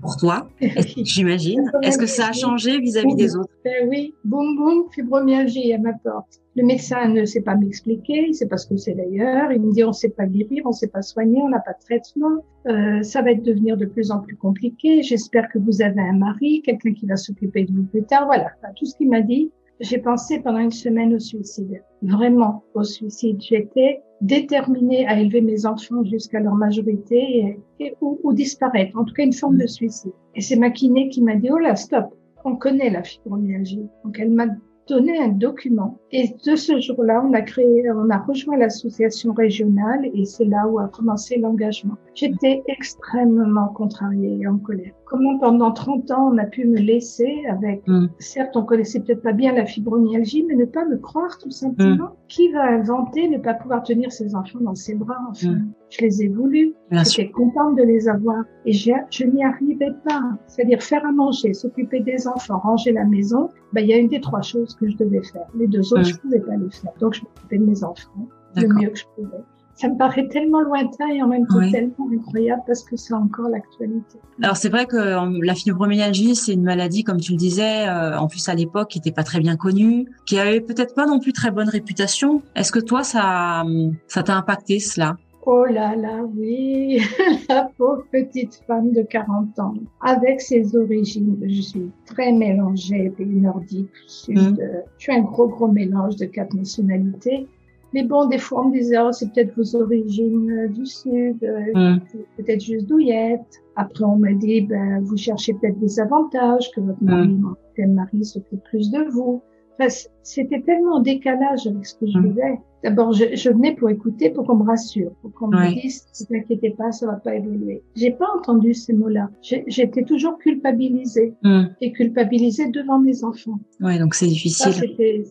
Pour 0.00 0.16
toi, 0.16 0.48
j'imagine 0.96 1.70
Est-ce 1.82 1.98
que 1.98 2.06
ça 2.06 2.28
a 2.28 2.32
changé 2.32 2.78
vis-à-vis 2.78 3.14
des 3.14 3.36
autres? 3.36 3.50
Ben 3.64 3.88
Oui, 3.88 4.14
boum 4.24 4.56
boum, 4.56 4.84
fibromyalgie 4.90 5.72
à 5.72 5.78
ma 5.78 5.92
porte. 5.92 6.40
Le 6.56 6.64
médecin 6.64 7.08
ne 7.08 7.24
sait 7.24 7.42
pas 7.42 7.54
m'expliquer, 7.54 8.26
il 8.28 8.34
sait 8.34 8.48
pas 8.48 8.56
ce 8.56 8.66
que 8.66 8.76
c'est 8.76 8.94
d'ailleurs. 8.94 9.52
Il 9.52 9.62
me 9.62 9.72
dit 9.72 9.84
on 9.84 9.92
sait 9.92 10.08
pas 10.08 10.26
guérir, 10.26 10.62
on 10.64 10.72
sait 10.72 10.88
pas 10.88 11.02
soigner, 11.02 11.40
on 11.40 11.48
n'a 11.48 11.60
pas 11.60 11.72
de 11.72 11.84
traitement. 11.84 12.42
Euh, 12.66 13.02
ça 13.02 13.22
va 13.22 13.32
devenir 13.34 13.76
de 13.76 13.86
plus 13.86 14.10
en 14.10 14.18
plus 14.20 14.36
compliqué. 14.36 15.02
J'espère 15.02 15.48
que 15.50 15.58
vous 15.58 15.82
avez 15.82 16.00
un 16.00 16.14
mari, 16.14 16.62
quelqu'un 16.62 16.92
qui 16.92 17.06
va 17.06 17.16
s'occuper 17.16 17.64
de 17.64 17.72
vous 17.72 17.84
plus 17.84 18.02
tard. 18.02 18.26
Voilà, 18.26 18.50
tout 18.76 18.86
ce 18.86 18.96
qu'il 18.96 19.08
m'a 19.08 19.20
dit. 19.20 19.52
J'ai 19.80 19.98
pensé 19.98 20.40
pendant 20.40 20.58
une 20.58 20.72
semaine 20.72 21.14
au 21.14 21.20
suicide, 21.20 21.82
vraiment 22.02 22.64
au 22.74 22.82
suicide. 22.82 23.40
J'étais 23.40 24.02
déterminée 24.20 25.06
à 25.06 25.20
élever 25.20 25.40
mes 25.40 25.66
enfants 25.66 26.02
jusqu'à 26.04 26.40
leur 26.40 26.54
majorité 26.54 27.56
et, 27.78 27.94
ou, 28.00 28.18
ou, 28.24 28.32
disparaître, 28.32 28.98
en 28.98 29.04
tout 29.04 29.14
cas 29.14 29.22
une 29.22 29.32
forme 29.32 29.56
de 29.56 29.66
suicide. 29.66 30.12
Et 30.34 30.40
c'est 30.40 30.56
ma 30.56 30.70
kiné 30.70 31.08
qui 31.10 31.22
m'a 31.22 31.36
dit, 31.36 31.48
oh 31.52 31.58
là, 31.58 31.76
stop, 31.76 32.06
on 32.44 32.56
connaît 32.56 32.90
la 32.90 33.04
fibromyalgie. 33.04 33.86
Donc 34.04 34.18
elle 34.18 34.30
m'a 34.30 34.46
donné 34.88 35.18
un 35.18 35.28
document. 35.28 35.98
Et 36.10 36.34
de 36.46 36.56
ce 36.56 36.80
jour-là, 36.80 37.22
on 37.26 37.32
a 37.34 37.42
créé, 37.42 37.90
on 37.90 38.10
a 38.10 38.18
rejoint 38.18 38.56
l'association 38.56 39.32
régionale 39.32 40.08
et 40.14 40.24
c'est 40.24 40.44
là 40.44 40.66
où 40.66 40.78
a 40.78 40.88
commencé 40.88 41.38
l'engagement. 41.38 41.94
J'étais 42.14 42.62
extrêmement 42.66 43.68
contrariée 43.68 44.38
et 44.40 44.46
en 44.46 44.58
colère. 44.58 44.92
Comment 45.04 45.38
pendant 45.38 45.72
30 45.72 46.10
ans 46.10 46.30
on 46.32 46.38
a 46.38 46.44
pu 46.44 46.66
me 46.66 46.78
laisser 46.78 47.44
avec, 47.48 47.86
mm. 47.86 48.08
certes 48.18 48.56
on 48.56 48.64
connaissait 48.64 49.00
peut-être 49.00 49.22
pas 49.22 49.32
bien 49.32 49.54
la 49.54 49.64
fibromyalgie, 49.64 50.44
mais 50.46 50.54
ne 50.54 50.66
pas 50.66 50.84
me 50.84 50.98
croire 50.98 51.38
tout 51.38 51.50
simplement. 51.50 52.04
Mm. 52.04 52.12
Qui 52.28 52.52
va 52.52 52.64
inventer 52.64 53.28
ne 53.28 53.38
pas 53.38 53.54
pouvoir 53.54 53.82
tenir 53.82 54.12
ses 54.12 54.34
enfants 54.34 54.60
dans 54.60 54.74
ses 54.74 54.94
bras 54.94 55.18
enfin? 55.30 55.52
Mm. 55.52 55.72
Je 55.90 56.00
les 56.02 56.22
ai 56.22 56.28
voulus, 56.28 56.74
j'étais 56.90 57.30
contente 57.30 57.76
de 57.76 57.82
les 57.82 58.08
avoir 58.08 58.44
et 58.66 58.72
je 58.72 59.24
n'y 59.24 59.42
arrivais 59.42 59.92
pas. 60.06 60.22
C'est-à-dire 60.46 60.82
faire 60.82 61.04
à 61.06 61.12
manger, 61.12 61.54
s'occuper 61.54 62.00
des 62.00 62.28
enfants, 62.28 62.58
ranger 62.58 62.92
la 62.92 63.04
maison, 63.04 63.48
ben, 63.72 63.82
il 63.82 63.88
y 63.88 63.94
a 63.94 63.96
une 63.96 64.08
des 64.08 64.20
trois 64.20 64.42
choses 64.42 64.74
que 64.80 64.88
je 64.88 64.96
devais 64.96 65.22
faire. 65.22 65.46
Les 65.54 65.66
deux 65.66 65.92
autres, 65.92 66.04
je 66.04 66.16
pouvais 66.16 66.40
pas 66.40 66.56
les 66.56 66.70
faire. 66.70 66.92
Donc, 67.00 67.14
je 67.14 67.22
m'occupais 67.22 67.58
de 67.58 67.64
mes 67.64 67.84
enfants 67.84 68.28
le 68.56 68.66
mieux 68.68 68.88
que 68.88 68.98
je 68.98 69.04
pouvais 69.14 69.44
ça 69.78 69.88
me 69.88 69.96
paraît 69.96 70.26
tellement 70.26 70.60
lointain 70.60 71.06
et 71.14 71.22
en 71.22 71.28
même 71.28 71.46
temps 71.46 71.70
tellement 71.70 72.08
incroyable 72.12 72.62
parce 72.66 72.82
que 72.82 72.96
c'est 72.96 73.14
encore 73.14 73.48
l'actualité. 73.48 74.18
Alors 74.42 74.56
c'est 74.56 74.70
vrai 74.70 74.86
que 74.86 74.96
euh, 74.96 75.38
la 75.40 75.54
fibromyalgie, 75.54 76.34
c'est 76.34 76.54
une 76.54 76.64
maladie, 76.64 77.04
comme 77.04 77.20
tu 77.20 77.32
le 77.32 77.38
disais, 77.38 77.86
euh, 77.88 78.18
en 78.18 78.26
plus 78.26 78.48
à 78.48 78.54
l'époque, 78.54 78.88
qui 78.88 78.98
n'était 78.98 79.12
pas 79.12 79.22
très 79.22 79.38
bien 79.38 79.56
connue, 79.56 80.08
qui 80.26 80.38
avait 80.38 80.60
peut-être 80.60 80.94
pas 80.94 81.06
non 81.06 81.20
plus 81.20 81.32
très 81.32 81.52
bonne 81.52 81.68
réputation. 81.68 82.42
Est-ce 82.56 82.72
que 82.72 82.80
toi, 82.80 83.04
ça, 83.04 83.62
ça 84.08 84.24
t'a 84.24 84.36
impacté 84.36 84.80
cela? 84.80 85.16
Oh 85.46 85.64
là 85.64 85.96
là, 85.96 86.24
oui, 86.36 87.00
la 87.48 87.70
pauvre 87.78 88.04
petite 88.12 88.62
femme 88.66 88.92
de 88.92 89.02
40 89.02 89.58
ans, 89.60 89.74
avec 90.02 90.40
ses 90.40 90.76
origines, 90.76 91.38
je 91.46 91.62
suis 91.62 91.90
très 92.04 92.32
mélangée, 92.32 93.10
pays 93.16 93.40
nordique, 93.40 93.88
sud, 94.06 94.36
mmh. 94.36 94.82
je 94.98 95.02
suis 95.02 95.12
un 95.12 95.22
gros 95.22 95.48
gros 95.48 95.68
mélange 95.68 96.16
de 96.16 96.26
quatre 96.26 96.54
nationalités. 96.54 97.46
Mais 97.94 98.04
bon, 98.04 98.26
des 98.26 98.38
fois, 98.38 98.62
on 98.62 98.68
me 98.68 98.74
disait, 98.74 98.98
oh, 98.98 99.12
c'est 99.12 99.32
peut-être 99.32 99.56
vos 99.56 99.76
origines 99.76 100.50
euh, 100.50 100.68
du 100.68 100.84
Sud, 100.84 101.42
euh, 101.42 101.94
mm. 101.94 102.00
peut-être 102.36 102.60
juste 102.62 102.86
douillette. 102.86 103.62
Après, 103.76 104.04
on 104.04 104.16
m'a 104.16 104.32
dit, 104.34 104.60
ben, 104.62 105.00
vous 105.00 105.16
cherchez 105.16 105.54
peut-être 105.54 105.78
des 105.78 105.98
avantages, 105.98 106.70
que 106.74 106.80
votre 106.80 107.02
mari, 107.02 107.28
mm. 107.28 107.94
mari 107.94 108.24
s'occupe 108.24 108.62
plus 108.64 108.90
de 108.90 109.04
vous. 109.10 109.40
Enfin, 109.80 109.88
c'était 110.22 110.60
tellement 110.60 110.96
en 110.96 111.00
décalage 111.00 111.66
avec 111.66 111.86
ce 111.86 111.94
que 111.94 112.06
je 112.06 112.18
vivais. 112.18 112.58
D'abord, 112.82 113.12
je, 113.12 113.34
je, 113.34 113.50
venais 113.50 113.74
pour 113.74 113.90
écouter, 113.90 114.30
pour 114.30 114.46
qu'on 114.46 114.56
me 114.56 114.64
rassure, 114.64 115.10
pour 115.22 115.32
qu'on 115.32 115.48
me 115.48 115.80
dise, 115.80 116.06
ne 116.20 116.38
t'inquiétez 116.38 116.70
pas, 116.70 116.92
ça 116.92 117.06
va 117.06 117.14
pas 117.14 117.34
évoluer. 117.34 117.82
J'ai 117.96 118.12
pas 118.12 118.26
entendu 118.36 118.74
ces 118.74 118.92
mots-là. 118.92 119.30
J'étais 119.42 120.04
toujours 120.04 120.38
culpabilisée 120.38 121.34
et 121.80 121.92
culpabilisée 121.92 122.68
devant 122.68 122.98
mes 122.98 123.24
enfants. 123.24 123.58
Ouais, 123.80 123.98
donc 123.98 124.14
c'est 124.14 124.26
difficile. 124.26 124.72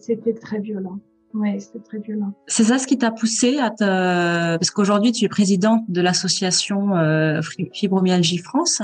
C'était 0.02 0.34
très 0.34 0.60
violent. 0.60 1.00
Oui, 1.40 1.62
c'était 1.62 1.80
très 1.80 2.00
violent. 2.00 2.34
C'est 2.48 2.64
ça 2.64 2.80
ce 2.80 2.88
qui 2.88 2.98
t'a 2.98 3.12
poussé 3.12 3.60
à 3.60 3.70
te... 3.70 4.58
Parce 4.58 4.72
qu'aujourd'hui, 4.72 5.12
tu 5.12 5.26
es 5.26 5.28
présidente 5.28 5.84
de 5.88 6.02
l'association 6.02 6.96
euh, 6.96 7.42
Fibromyalgie 7.74 8.40
France. 8.40 8.82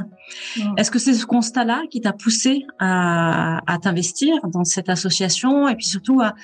Est-ce 0.77 0.91
que 0.91 0.99
c'est 0.99 1.13
ce 1.13 1.25
constat-là 1.25 1.81
qui 1.89 2.01
t'a 2.01 2.13
poussé 2.13 2.63
à, 2.79 3.59
à 3.65 3.77
t'investir 3.79 4.35
dans 4.51 4.63
cette 4.63 4.89
association 4.89 5.67
et 5.67 5.75
puis 5.75 5.85
surtout 5.85 6.21
à, 6.21 6.35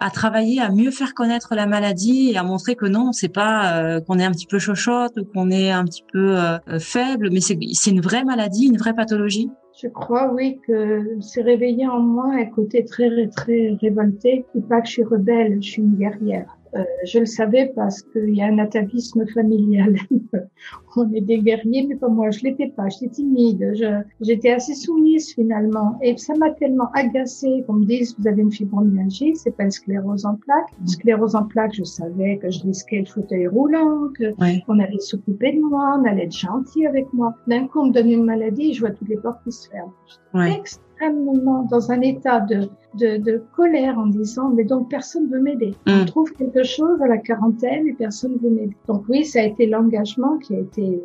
à, 0.00 0.10
travailler 0.10 0.60
à 0.60 0.70
mieux 0.70 0.90
faire 0.90 1.14
connaître 1.14 1.54
la 1.54 1.66
maladie 1.66 2.30
et 2.32 2.36
à 2.36 2.42
montrer 2.42 2.76
que 2.76 2.86
non, 2.86 3.12
c'est 3.12 3.28
pas 3.28 3.78
euh, 3.78 4.00
qu'on 4.00 4.18
est 4.18 4.24
un 4.24 4.32
petit 4.32 4.46
peu 4.46 4.58
chochotte 4.58 5.16
ou 5.16 5.24
qu'on 5.24 5.50
est 5.50 5.70
un 5.70 5.84
petit 5.84 6.04
peu 6.12 6.38
euh, 6.38 6.58
faible, 6.78 7.30
mais 7.32 7.40
c'est 7.40 7.90
une 7.90 8.02
vraie 8.02 8.24
maladie, 8.24 8.66
une 8.66 8.76
vraie 8.76 8.94
pathologie? 8.94 9.48
Je 9.84 9.88
crois, 9.90 10.32
oui, 10.32 10.60
que 10.66 11.18
c'est 11.20 11.42
réveillé 11.42 11.86
en 11.86 12.00
moi 12.00 12.32
un 12.32 12.46
côté 12.46 12.86
très, 12.86 13.28
très 13.28 13.76
révolté. 13.82 14.46
Et 14.54 14.62
pas 14.62 14.80
que 14.80 14.86
je 14.86 14.92
suis 14.92 15.04
rebelle, 15.04 15.62
je 15.62 15.72
suis 15.72 15.82
une 15.82 15.96
guerrière. 15.96 16.56
Euh, 16.76 16.84
je 17.04 17.20
le 17.20 17.26
savais 17.26 17.72
parce 17.74 18.02
qu'il 18.02 18.34
y 18.34 18.42
a 18.42 18.46
un 18.46 18.58
atavisme 18.58 19.24
familial. 19.26 19.96
On 20.96 21.12
est 21.12 21.20
des 21.20 21.38
guerriers, 21.38 21.86
mais 21.88 21.96
pas 21.96 22.08
moi. 22.08 22.30
Je 22.30 22.42
l'étais 22.42 22.68
pas. 22.68 22.88
J'étais 22.88 23.08
timide. 23.08 23.74
J'étais 24.20 24.50
assez 24.50 24.74
soumise 24.74 25.32
finalement. 25.34 25.98
Et 26.02 26.16
ça 26.16 26.34
m'a 26.34 26.50
tellement 26.50 26.90
agacée 26.94 27.64
qu'on 27.66 27.74
me 27.74 27.84
dise 27.84 28.16
vous 28.18 28.26
avez 28.26 28.42
une 28.42 28.52
fibromyalgie, 28.52 29.34
c'est 29.36 29.56
pas 29.56 29.64
une 29.64 29.70
sclérose 29.70 30.24
en 30.24 30.36
plaques. 30.36 30.70
Une 30.80 30.88
sclérose 30.88 31.34
en 31.34 31.44
plaques, 31.44 31.74
je 31.74 31.84
savais 31.84 32.38
que 32.38 32.50
je 32.50 32.62
risquais 32.62 33.00
le 33.00 33.06
fauteuil 33.06 33.46
roulant, 33.46 34.08
qu'on 34.66 34.78
allait 34.78 34.98
s'occuper 34.98 35.52
de 35.52 35.60
moi, 35.60 35.98
on 35.98 36.04
allait 36.04 36.24
être 36.24 36.36
gentil 36.36 36.86
avec 36.86 37.12
moi. 37.12 37.34
D'un 37.46 37.66
coup, 37.66 37.80
on 37.80 37.86
me 37.86 37.92
donne 37.92 38.10
une 38.10 38.24
maladie, 38.24 38.74
je 38.74 38.80
vois 38.80 38.90
toutes 38.90 39.08
les 39.08 39.16
portes 39.16 39.42
qui 39.44 39.52
se 39.52 39.68
ferment 39.68 39.92
extrêmement 41.04 41.62
dans 41.70 41.90
un 41.90 42.00
état 42.00 42.40
de, 42.40 42.68
de, 42.94 43.16
de, 43.16 43.42
colère 43.56 43.98
en 43.98 44.06
disant 44.06 44.50
mais 44.50 44.64
donc 44.64 44.90
personne 44.90 45.28
veut 45.28 45.40
m'aider. 45.40 45.74
On 45.86 46.02
mm. 46.02 46.06
trouve 46.06 46.32
quelque 46.32 46.64
chose 46.64 47.00
à 47.02 47.08
la 47.08 47.18
quarantaine 47.18 47.86
et 47.86 47.92
personne 47.92 48.36
veut 48.42 48.50
m'aider. 48.50 48.76
Donc 48.88 49.04
oui, 49.08 49.24
ça 49.24 49.40
a 49.40 49.42
été 49.42 49.66
l'engagement 49.66 50.38
qui 50.38 50.54
a 50.54 50.60
été 50.60 51.02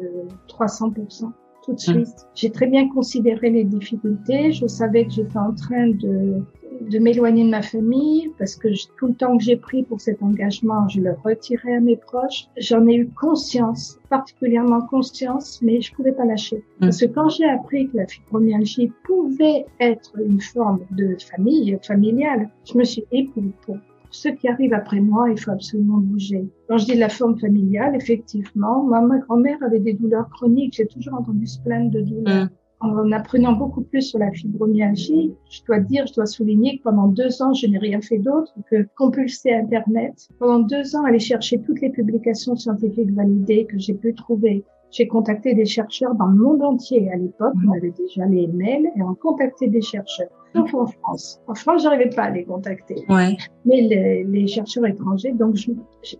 300% 0.47 1.25
euh, 1.25 1.27
tout 1.75 1.91
de 1.91 1.99
mm. 1.99 2.05
suite. 2.05 2.27
J'ai 2.35 2.51
très 2.51 2.67
bien 2.67 2.89
considéré 2.89 3.49
les 3.49 3.63
difficultés. 3.63 4.51
Je 4.51 4.67
savais 4.67 5.05
que 5.05 5.11
j'étais 5.11 5.37
en 5.37 5.53
train 5.53 5.87
de 5.87 6.43
de 6.81 6.99
m'éloigner 6.99 7.43
de 7.43 7.49
ma 7.49 7.61
famille 7.61 8.31
parce 8.37 8.55
que 8.55 8.69
tout 8.97 9.07
le 9.07 9.13
temps 9.13 9.37
que 9.37 9.43
j'ai 9.43 9.57
pris 9.57 9.83
pour 9.83 9.99
cet 9.99 10.21
engagement, 10.23 10.87
je 10.87 11.01
le 11.01 11.13
retirais 11.23 11.75
à 11.75 11.79
mes 11.79 11.97
proches. 11.97 12.47
J'en 12.57 12.87
ai 12.87 12.95
eu 12.95 13.09
conscience, 13.09 13.99
particulièrement 14.09 14.81
conscience, 14.81 15.61
mais 15.61 15.81
je 15.81 15.93
pouvais 15.93 16.11
pas 16.11 16.25
lâcher. 16.25 16.57
Mmh. 16.57 16.79
Parce 16.79 17.01
que 17.01 17.05
quand 17.05 17.29
j'ai 17.29 17.45
appris 17.45 17.89
que 17.89 17.97
la 17.97 18.07
fibromyalgie 18.07 18.91
pouvait 19.03 19.65
être 19.79 20.13
une 20.19 20.41
forme 20.41 20.79
de 20.91 21.17
famille, 21.19 21.77
familiale, 21.83 22.49
je 22.65 22.77
me 22.77 22.83
suis 22.83 23.03
dit, 23.11 23.23
pour, 23.25 23.43
pour 23.65 23.77
ceux 24.11 24.31
qui 24.31 24.47
arrivent 24.47 24.73
après 24.73 24.99
moi, 24.99 25.29
il 25.29 25.39
faut 25.39 25.51
absolument 25.51 25.97
bouger. 25.97 26.47
Quand 26.67 26.77
je 26.77 26.85
dis 26.85 26.95
la 26.95 27.09
forme 27.09 27.37
familiale, 27.39 27.95
effectivement, 27.95 28.83
moi, 28.83 29.01
ma 29.01 29.19
grand-mère 29.19 29.57
avait 29.63 29.79
des 29.79 29.93
douleurs 29.93 30.29
chroniques. 30.29 30.75
J'ai 30.75 30.87
toujours 30.87 31.15
entendu 31.15 31.45
se 31.47 31.59
plaindre 31.61 31.91
de 31.91 32.01
douleurs. 32.01 32.45
Mmh 32.45 32.49
en 32.81 33.11
apprenant 33.11 33.53
beaucoup 33.53 33.81
plus 33.81 34.01
sur 34.01 34.19
la 34.19 34.31
fibromyalgie, 34.31 35.33
je 35.49 35.61
dois 35.65 35.79
dire, 35.79 36.07
je 36.07 36.13
dois 36.13 36.25
souligner 36.25 36.77
que 36.77 36.83
pendant 36.83 37.07
deux 37.07 37.41
ans, 37.41 37.53
je 37.53 37.67
n'ai 37.67 37.77
rien 37.77 37.99
fait 38.01 38.19
d'autre 38.19 38.53
que 38.69 38.87
compulser 38.97 39.51
Internet. 39.51 40.29
Pendant 40.39 40.59
deux 40.59 40.95
ans, 40.95 41.03
aller 41.03 41.19
chercher 41.19 41.61
toutes 41.61 41.81
les 41.81 41.89
publications 41.89 42.55
scientifiques 42.55 43.11
validées 43.11 43.65
que 43.65 43.77
j'ai 43.77 43.93
pu 43.93 44.13
trouver. 44.13 44.63
J'ai 44.91 45.07
contacté 45.07 45.53
des 45.53 45.65
chercheurs 45.65 46.15
dans 46.15 46.27
le 46.27 46.37
monde 46.37 46.63
entier. 46.63 47.11
À 47.11 47.17
l'époque, 47.17 47.53
on 47.67 47.71
avait 47.73 47.91
déjà 47.91 48.25
les 48.25 48.47
mails 48.47 48.89
et 48.95 49.03
on 49.03 49.13
contactait 49.13 49.67
des 49.67 49.81
chercheurs. 49.81 50.29
Sauf 50.55 50.73
en 50.73 50.87
France. 50.87 51.41
En 51.47 51.55
France, 51.55 51.83
j'arrivais 51.83 52.09
pas 52.09 52.23
à 52.23 52.29
les 52.31 52.43
contacter. 52.43 53.05
Ouais. 53.07 53.37
Mais 53.65 53.81
les, 53.81 54.23
les 54.23 54.47
chercheurs 54.47 54.85
étrangers, 54.85 55.31
donc 55.33 55.55
je, 55.55 55.71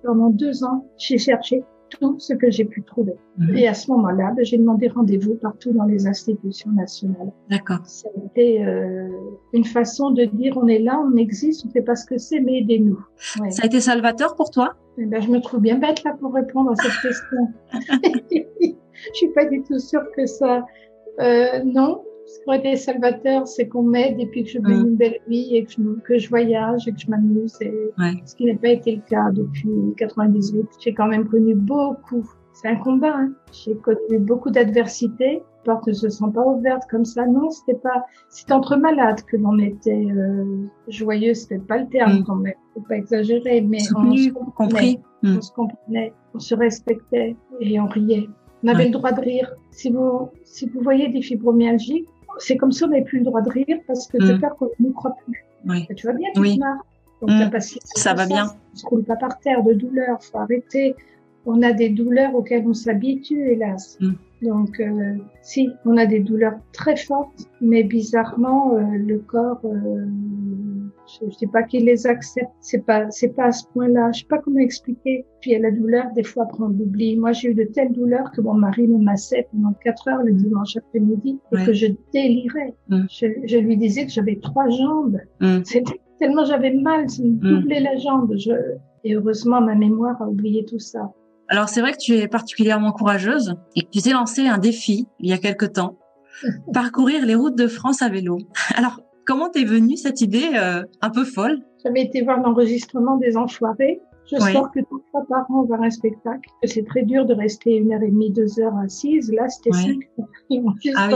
pendant 0.03 0.29
deux 0.29 0.63
ans, 0.63 0.85
j'ai 0.97 1.17
cherché 1.17 1.63
tout 1.89 2.19
ce 2.19 2.33
que 2.33 2.49
j'ai 2.51 2.65
pu 2.65 2.83
trouver. 2.83 3.15
Mhm. 3.37 3.55
Et 3.55 3.67
à 3.67 3.73
ce 3.73 3.89
moment-là, 3.91 4.33
ben, 4.35 4.45
j'ai 4.45 4.57
demandé 4.57 4.87
rendez-vous 4.87 5.35
partout 5.35 5.71
dans 5.71 5.85
les 5.85 6.07
institutions 6.07 6.71
nationales. 6.71 7.31
D'accord. 7.49 7.79
Ça 7.85 8.09
a 8.15 8.25
été 8.25 8.63
euh, 8.63 9.09
une 9.53 9.65
façon 9.65 10.11
de 10.11 10.25
dire 10.25 10.57
on 10.57 10.67
est 10.67 10.79
là, 10.79 11.01
on 11.03 11.15
existe, 11.17 11.65
on 11.65 11.71
sait 11.71 11.81
pas 11.81 11.95
ce 11.95 12.05
que 12.05 12.17
c'est, 12.17 12.39
mais 12.39 12.59
aidez-nous. 12.59 12.99
Ouais. 13.39 13.51
Ça 13.51 13.63
a 13.63 13.65
été 13.65 13.79
salvateur 13.79 14.35
pour 14.35 14.51
toi? 14.51 14.75
Eh 14.97 15.05
ben, 15.05 15.21
Je 15.21 15.29
me 15.29 15.39
trouve 15.39 15.61
bien 15.61 15.77
bête 15.77 16.03
là 16.03 16.15
pour 16.19 16.33
répondre 16.33 16.71
à 16.71 16.75
cette 16.75 17.01
question. 17.01 17.47
je 19.01 19.13
suis 19.13 19.29
pas 19.29 19.45
du 19.45 19.61
tout 19.63 19.79
sûre 19.79 20.03
que 20.15 20.25
ça... 20.25 20.65
Euh, 21.19 21.63
non, 21.65 22.03
ce 22.29 22.39
qui 22.39 22.43
aurait 22.47 22.59
été 22.59 22.75
salvateur, 22.75 23.47
c'est 23.47 23.67
qu'on 23.67 23.81
m'aide 23.81 24.19
et 24.19 24.27
puis 24.27 24.43
que 24.43 24.49
je 24.51 24.59
mène 24.59 24.87
une 24.87 24.95
belle 24.95 25.19
vie 25.27 25.55
et 25.55 25.65
que 25.65 25.71
je, 25.71 25.81
que 26.03 26.17
je 26.19 26.29
voyage 26.29 26.87
et 26.87 26.93
que 26.93 26.99
je 26.99 27.09
m'amuse. 27.09 27.57
Ce 28.25 28.35
qui 28.35 28.45
n'a 28.45 28.55
pas 28.55 28.69
été 28.69 28.97
le 28.97 29.01
cas 29.01 29.31
depuis 29.31 29.69
98. 29.97 30.67
J'ai 30.79 30.93
quand 30.93 31.07
même 31.07 31.27
connu 31.27 31.55
beaucoup. 31.55 32.29
C'est 32.53 32.67
un 32.67 32.75
combat. 32.75 33.15
Hein. 33.15 33.31
J'ai 33.51 33.75
connu 33.75 34.19
beaucoup 34.19 34.51
d'adversités. 34.51 35.41
Les 35.41 35.43
portes 35.65 35.87
ne 35.87 35.93
se 35.93 36.09
sont 36.09 36.31
pas 36.31 36.45
ouvertes 36.45 36.83
comme 36.89 37.05
ça. 37.05 37.25
Non, 37.25 37.49
c'était 37.49 37.79
pas. 37.79 38.05
C'est 38.29 38.51
entre 38.51 38.77
malades 38.77 39.21
que 39.23 39.37
l'on 39.37 39.57
était 39.57 40.05
euh, 40.11 40.67
joyeux. 40.87 41.33
C'était 41.33 41.59
pas 41.59 41.77
le 41.77 41.87
terme 41.87 42.19
mm. 42.19 42.23
quand 42.25 42.35
même. 42.35 42.53
Faut 42.75 42.81
pas 42.81 42.95
exagérer, 42.95 43.61
mais 43.61 43.79
on, 43.95 44.15
se 44.15 44.29
compris. 44.29 44.99
Mm. 45.23 45.37
on 45.37 45.41
se 45.41 45.51
comprenait, 45.51 46.13
on 46.35 46.39
se 46.39 46.53
respectait 46.53 47.35
et 47.59 47.79
on 47.79 47.87
riait. 47.87 48.29
On 48.63 48.67
avait 48.67 48.85
le 48.85 48.91
droit 48.91 49.13
de 49.13 49.21
rire. 49.21 49.51
Si 49.71 49.89
vous, 49.89 50.29
si 50.43 50.67
vous 50.67 50.81
voyez 50.81 51.07
des 51.09 51.21
fibromyalgiques, 51.21 52.07
c'est 52.37 52.57
comme 52.57 52.71
si 52.71 52.83
on 52.83 52.87
n'avait 52.87 53.03
plus 53.03 53.19
le 53.19 53.25
droit 53.25 53.41
de 53.41 53.49
rire 53.49 53.79
parce 53.87 54.07
que 54.07 54.17
c'est 54.25 54.35
mm. 54.35 54.41
peur 54.41 54.55
qu'on 54.57 54.69
ne 54.79 54.91
croit 54.91 55.15
plus. 55.25 55.43
Oui. 55.65 55.87
Tu 55.95 56.07
vas 56.07 56.13
bien, 56.13 56.29
tu 56.33 56.39
oui. 56.39 56.55
te 56.55 56.59
marres. 56.59 56.85
Donc, 57.21 57.31
mm. 57.31 57.59
ça 57.95 58.13
va 58.13 58.25
bien. 58.25 58.53
On 58.73 58.77
se 58.77 58.85
roule 58.85 59.03
pas 59.03 59.15
par 59.15 59.39
terre 59.39 59.63
de 59.63 59.73
douleur. 59.73 60.23
Faut 60.23 60.37
arrêter. 60.37 60.95
On 61.45 61.61
a 61.61 61.73
des 61.73 61.89
douleurs 61.89 62.33
auxquelles 62.35 62.65
on 62.67 62.73
s'habitue, 62.73 63.51
hélas. 63.51 63.97
Mm. 63.99 64.13
Donc, 64.41 64.79
euh, 64.79 65.15
si, 65.41 65.69
on 65.85 65.97
a 65.97 66.05
des 66.05 66.19
douleurs 66.19 66.59
très 66.71 66.95
fortes, 66.95 67.49
mais 67.61 67.83
bizarrement, 67.83 68.75
euh, 68.75 68.81
le 68.97 69.19
corps 69.19 69.59
euh, 69.65 70.05
je, 71.19 71.25
ne 71.25 71.31
dis 71.31 71.47
pas 71.47 71.63
qu'il 71.63 71.85
les 71.85 72.07
accepte, 72.07 72.51
c'est 72.61 72.85
pas, 72.85 73.09
c'est 73.09 73.35
pas 73.35 73.45
à 73.45 73.51
ce 73.51 73.65
point-là. 73.73 74.11
Je 74.13 74.19
sais 74.19 74.27
pas 74.27 74.37
comment 74.37 74.59
expliquer. 74.59 75.25
Puis 75.41 75.51
il 75.51 75.53
y 75.53 75.55
a 75.57 75.59
la 75.59 75.71
douleur, 75.71 76.05
des 76.15 76.23
fois 76.23 76.43
après 76.43 76.63
on 76.63 76.69
l'oublie. 76.69 77.17
Moi, 77.17 77.31
j'ai 77.31 77.49
eu 77.49 77.53
de 77.53 77.63
telles 77.63 77.91
douleurs 77.91 78.31
que 78.31 78.41
mon 78.41 78.53
mari 78.53 78.87
me 78.87 78.97
massait 78.97 79.47
pendant 79.51 79.73
quatre 79.83 80.07
heures 80.07 80.23
le 80.23 80.33
dimanche 80.33 80.77
après-midi 80.77 81.39
et 81.51 81.65
que 81.65 81.73
je 81.73 81.87
délirais. 82.13 82.73
Mm. 82.89 83.05
Je, 83.09 83.57
lui 83.57 83.77
disais 83.77 84.05
que 84.05 84.11
j'avais 84.11 84.39
trois 84.41 84.69
jambes. 84.69 85.19
Mm. 85.41 85.61
tellement 86.19 86.45
j'avais 86.45 86.73
mal, 86.73 87.09
ça 87.09 87.23
me 87.23 87.31
mm. 87.31 87.39
doublait 87.39 87.79
la 87.81 87.97
jambe. 87.97 88.33
Je, 88.37 88.51
et 89.03 89.15
heureusement, 89.15 89.61
ma 89.61 89.75
mémoire 89.75 90.21
a 90.21 90.29
oublié 90.29 90.65
tout 90.65 90.79
ça. 90.79 91.11
Alors 91.49 91.67
c'est 91.69 91.81
vrai 91.81 91.91
que 91.91 91.97
tu 91.97 92.13
es 92.15 92.27
particulièrement 92.27 92.91
courageuse 92.91 93.55
et 93.75 93.81
que 93.81 93.89
tu 93.89 94.01
t'es 94.01 94.11
lancé 94.11 94.47
un 94.47 94.57
défi 94.57 95.07
il 95.19 95.29
y 95.29 95.33
a 95.33 95.37
quelque 95.37 95.65
temps, 95.65 95.97
parcourir 96.73 97.25
les 97.25 97.35
routes 97.35 97.57
de 97.57 97.67
France 97.67 98.01
à 98.01 98.09
vélo. 98.09 98.37
Alors 98.75 99.01
Comment 99.29 99.49
t'es 99.49 99.63
venue 99.63 99.95
cette 99.95 100.21
idée 100.21 100.49
euh, 100.55 100.81
un 101.01 101.11
peu 101.11 101.23
folle? 101.23 101.59
J'avais 101.85 102.01
été 102.01 102.23
voir 102.23 102.41
l'enregistrement 102.41 103.17
des 103.17 103.37
Enfoirés. 103.37 104.01
Je 104.25 104.37
sors 104.37 104.71
que 104.71 104.79
trois 104.79 105.01
fois 105.11 105.23
par 105.29 105.51
an 105.51 105.65
vers 105.65 105.83
un 105.83 105.91
spectacle. 105.91 106.49
C'est 106.63 106.83
très 106.87 107.03
dur 107.03 107.27
de 107.27 107.35
rester 107.35 107.75
une 107.75 107.93
heure 107.93 108.01
et 108.01 108.09
demie, 108.09 108.31
deux 108.31 108.59
heures 108.59 108.75
assise. 108.77 109.31
Là, 109.31 109.47
c'était 109.47 109.71
cinq 109.71 109.99
heures. 110.17 110.73
Ah 110.95 111.09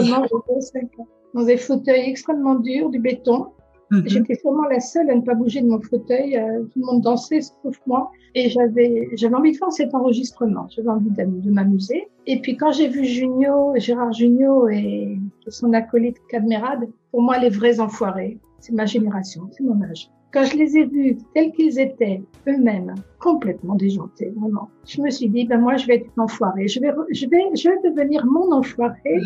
Dans 1.33 1.43
des 1.43 1.57
fauteuils 1.57 2.07
extrêmement 2.07 2.53
durs, 2.53 2.91
du 2.91 2.99
béton. 2.99 3.47
Mhm. 3.93 4.03
J'étais 4.07 4.35
sûrement 4.35 4.67
la 4.67 4.79
seule 4.79 5.09
à 5.09 5.15
ne 5.15 5.21
pas 5.21 5.35
bouger 5.35 5.61
de 5.61 5.67
mon 5.67 5.79
fauteuil. 5.79 6.35
Euh, 6.35 6.63
tout 6.63 6.79
le 6.79 6.85
monde 6.85 7.01
dansait 7.01 7.41
sauf 7.41 7.79
moi. 7.85 8.11
Et 8.35 8.49
j'avais, 8.49 9.09
j'avais 9.13 9.35
envie 9.35 9.51
de 9.51 9.57
faire 9.57 9.71
cet 9.71 9.93
enregistrement. 9.93 10.67
J'avais 10.69 10.89
envie 10.89 11.11
de 11.11 11.51
m'amuser. 11.51 12.07
Et 12.25 12.39
puis 12.41 12.57
quand 12.57 12.71
j'ai 12.71 12.87
vu 12.87 13.05
Junio, 13.05 13.73
Gérard 13.75 14.13
Junio 14.13 14.67
et 14.69 15.17
son 15.47 15.73
acolyte 15.73 16.17
Cadmerade, 16.29 16.87
pour 17.11 17.21
moi 17.21 17.37
les 17.37 17.49
vrais 17.49 17.79
enfoirés, 17.79 18.39
c'est 18.59 18.73
ma 18.73 18.85
génération, 18.85 19.43
c'est 19.51 19.63
mon 19.63 19.79
âge. 19.83 20.09
Quand 20.33 20.45
je 20.45 20.57
les 20.57 20.77
ai 20.77 20.85
vus 20.85 21.17
tels 21.35 21.51
qu'ils 21.51 21.79
étaient, 21.79 22.23
eux-mêmes, 22.47 22.95
complètement 23.19 23.75
déjantés, 23.75 24.33
vraiment, 24.35 24.67
je 24.87 24.99
me 24.99 25.11
suis 25.11 25.29
dit, 25.29 25.45
ben 25.45 25.59
moi, 25.59 25.75
je 25.77 25.85
vais 25.85 25.97
être 25.97 26.07
une 26.17 26.23
enfoirée. 26.23 26.67
Je 26.67 26.79
vais, 26.79 26.91
je 27.11 27.27
vais, 27.27 27.43
je 27.55 27.69
vais 27.69 27.89
devenir 27.91 28.25
mon 28.25 28.51
enfoiré. 28.51 29.21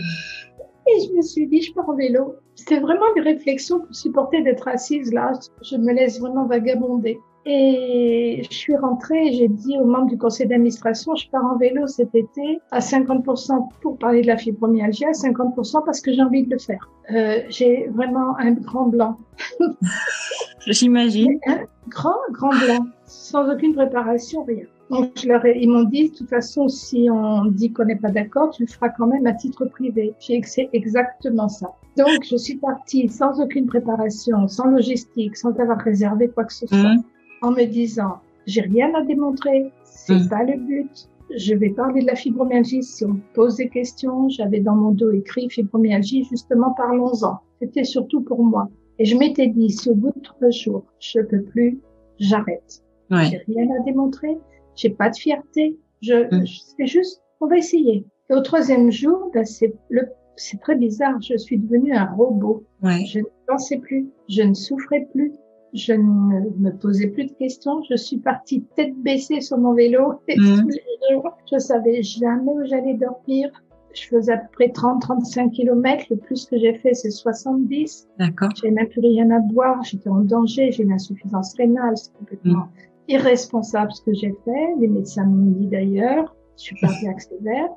Et 0.87 1.05
je 1.05 1.13
me 1.13 1.21
suis 1.21 1.47
dit, 1.47 1.61
je 1.61 1.73
pars 1.73 1.89
en 1.89 1.95
vélo. 1.95 2.35
C'était 2.55 2.79
vraiment 2.79 3.05
des 3.15 3.21
réflexions 3.21 3.79
pour 3.79 3.95
supporter 3.95 4.41
d'être 4.41 4.67
assise 4.67 5.13
là. 5.13 5.31
Je 5.61 5.77
me 5.77 5.93
laisse 5.93 6.19
vraiment 6.19 6.45
vagabonder. 6.45 7.19
Et 7.49 8.41
je 8.49 8.53
suis 8.53 8.75
rentrée 8.75 9.27
et 9.27 9.33
j'ai 9.33 9.47
dit 9.47 9.77
aux 9.79 9.85
membres 9.85 10.09
du 10.09 10.17
conseil 10.17 10.47
d'administration, 10.47 11.15
je 11.15 11.29
pars 11.29 11.45
en 11.45 11.57
vélo 11.57 11.87
cet 11.87 12.13
été 12.13 12.59
à 12.71 12.79
50% 12.79 13.69
pour 13.81 13.97
parler 13.97 14.21
de 14.21 14.27
la 14.27 14.35
fibromyalgie, 14.35 15.05
à 15.05 15.11
50% 15.11 15.85
parce 15.85 16.01
que 16.01 16.11
j'ai 16.11 16.21
envie 16.21 16.43
de 16.43 16.51
le 16.51 16.59
faire. 16.59 16.89
Euh, 17.11 17.39
j'ai 17.47 17.87
vraiment 17.93 18.37
un 18.37 18.51
grand 18.51 18.87
blanc. 18.87 19.17
J'imagine. 20.67 21.39
Un 21.47 21.59
grand, 21.87 22.17
grand 22.31 22.49
blanc, 22.49 22.85
sans 23.05 23.49
aucune 23.49 23.73
préparation, 23.73 24.43
rien. 24.43 24.65
Donc, 24.89 25.11
je 25.21 25.27
leur 25.27 25.45
ai, 25.45 25.59
ils 25.59 25.69
m'ont 25.69 25.83
dit, 25.83 26.09
de 26.09 26.15
toute 26.15 26.29
façon, 26.29 26.69
si 26.69 27.09
on 27.11 27.45
dit 27.45 27.71
qu'on 27.73 27.85
n'est 27.85 27.97
pas 27.97 28.09
d'accord, 28.09 28.51
tu 28.51 28.63
le 28.63 28.67
feras 28.67 28.89
quand 28.89 29.07
même 29.07 29.27
à 29.27 29.33
titre 29.33 29.65
privé. 29.65 30.13
J'ai 30.19 30.41
c'est 30.43 30.69
exactement 30.73 31.49
ça. 31.49 31.73
Donc, 31.97 32.23
je 32.23 32.37
suis 32.37 32.55
partie 32.55 33.09
sans 33.09 33.41
aucune 33.41 33.65
préparation, 33.65 34.47
sans 34.47 34.67
logistique, 34.67 35.35
sans 35.35 35.51
avoir 35.59 35.79
réservé 35.79 36.29
quoi 36.29 36.45
que 36.45 36.53
ce 36.53 36.67
soit. 36.67 36.77
Mmh 36.77 37.03
en 37.41 37.51
me 37.51 37.65
disant, 37.65 38.17
j'ai 38.45 38.61
rien 38.61 38.93
à 38.95 39.03
démontrer, 39.03 39.71
c'est 39.83 40.15
mmh. 40.15 40.29
pas 40.29 40.43
le 40.43 40.57
but. 40.57 41.09
Je 41.35 41.53
vais 41.53 41.69
parler 41.69 42.01
de 42.01 42.07
la 42.07 42.15
fibromyalgie 42.15 42.83
si 42.83 43.03
on 43.03 43.19
pose 43.33 43.57
des 43.57 43.67
questions. 43.67 44.29
J'avais 44.29 44.61
dans 44.61 44.75
mon 44.75 44.91
dos 44.91 45.11
écrit 45.11 45.49
fibromyalgie, 45.49 46.23
justement, 46.23 46.71
parlons-en. 46.71 47.39
C'était 47.61 47.83
surtout 47.83 48.21
pour 48.21 48.43
moi. 48.43 48.69
Et 48.99 49.05
je 49.05 49.17
m'étais 49.17 49.47
dit, 49.47 49.69
si 49.69 49.89
au 49.89 49.95
bout 49.95 50.13
de 50.15 50.21
trois 50.21 50.49
jours, 50.49 50.85
je 50.99 51.19
peux 51.19 51.41
plus, 51.41 51.79
j'arrête. 52.19 52.81
Ouais. 53.11 53.25
J'ai 53.25 53.43
rien 53.53 53.67
à 53.77 53.83
démontrer, 53.83 54.37
j'ai 54.77 54.91
pas 54.91 55.09
de 55.09 55.17
fierté. 55.17 55.77
Je, 56.01 56.13
mmh. 56.13 56.45
c'est 56.77 56.85
juste, 56.85 57.21
on 57.41 57.47
va 57.47 57.57
essayer. 57.57 58.05
Et 58.29 58.33
au 58.33 58.41
troisième 58.41 58.91
jour, 58.91 59.31
ben 59.33 59.43
c'est 59.43 59.73
le, 59.89 60.07
c'est 60.35 60.59
très 60.61 60.75
bizarre. 60.75 61.19
Je 61.21 61.35
suis 61.35 61.57
devenue 61.57 61.93
un 61.93 62.05
robot. 62.05 62.63
Ouais. 62.81 63.03
Je 63.05 63.19
ne 63.19 63.25
pensais 63.47 63.77
plus, 63.77 64.07
je 64.29 64.43
ne 64.43 64.53
souffrais 64.53 65.07
plus, 65.11 65.33
je 65.73 65.93
ne 65.93 66.49
me 66.59 66.71
posais 66.71 67.07
plus 67.07 67.25
de 67.25 67.33
questions. 67.33 67.81
Je 67.89 67.95
suis 67.95 68.17
partie 68.17 68.63
tête 68.75 68.95
baissée 68.97 69.41
sur 69.41 69.57
mon 69.57 69.73
vélo 69.73 70.21
et 70.27 70.37
mmh. 70.37 70.61
tous 70.61 70.69
les 70.69 71.15
jours. 71.15 71.37
Je 71.51 71.57
savais 71.57 72.03
jamais 72.03 72.51
où 72.51 72.65
j'allais 72.65 72.93
dormir. 72.93 73.49
Je 73.93 74.07
faisais 74.09 74.33
à 74.33 74.37
peu 74.37 74.47
près 74.51 74.67
30-35 74.67 75.49
kilomètres. 75.51 76.05
Le 76.11 76.17
plus 76.17 76.45
que 76.45 76.57
j'ai 76.57 76.75
fait, 76.75 76.93
c'est 76.93 77.09
70. 77.09 78.07
D'accord. 78.19 78.49
J'avais 78.55 78.71
même 78.71 78.89
plus 78.89 79.01
rien 79.01 79.31
à 79.31 79.39
boire. 79.39 79.81
J'étais 79.83 80.09
en 80.09 80.19
danger. 80.19 80.71
J'ai 80.71 80.83
une 80.83 80.91
insuffisance 80.91 81.55
rénale. 81.57 81.97
C'est 81.97 82.13
complètement 82.13 82.65
mmh. 82.65 82.69
Irresponsable 83.07 83.91
ce 83.91 84.01
que 84.01 84.13
j'ai 84.13 84.33
fait. 84.45 84.75
Les 84.79 84.87
médecins 84.87 85.25
m'ont 85.25 85.51
dit 85.51 85.67
d'ailleurs. 85.67 86.35
Je 86.57 86.63
suis 86.63 86.75
pas 86.81 86.89
bien 87.01 87.17
sévère. 87.19 87.69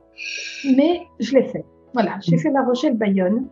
Mais 0.77 1.03
je 1.19 1.37
l'ai 1.37 1.45
fait. 1.45 1.65
Voilà. 1.93 2.19
J'ai 2.21 2.39
fait 2.39 2.51
la 2.51 2.63
Rochelle 2.63 2.97
Bayonne. 2.97 3.47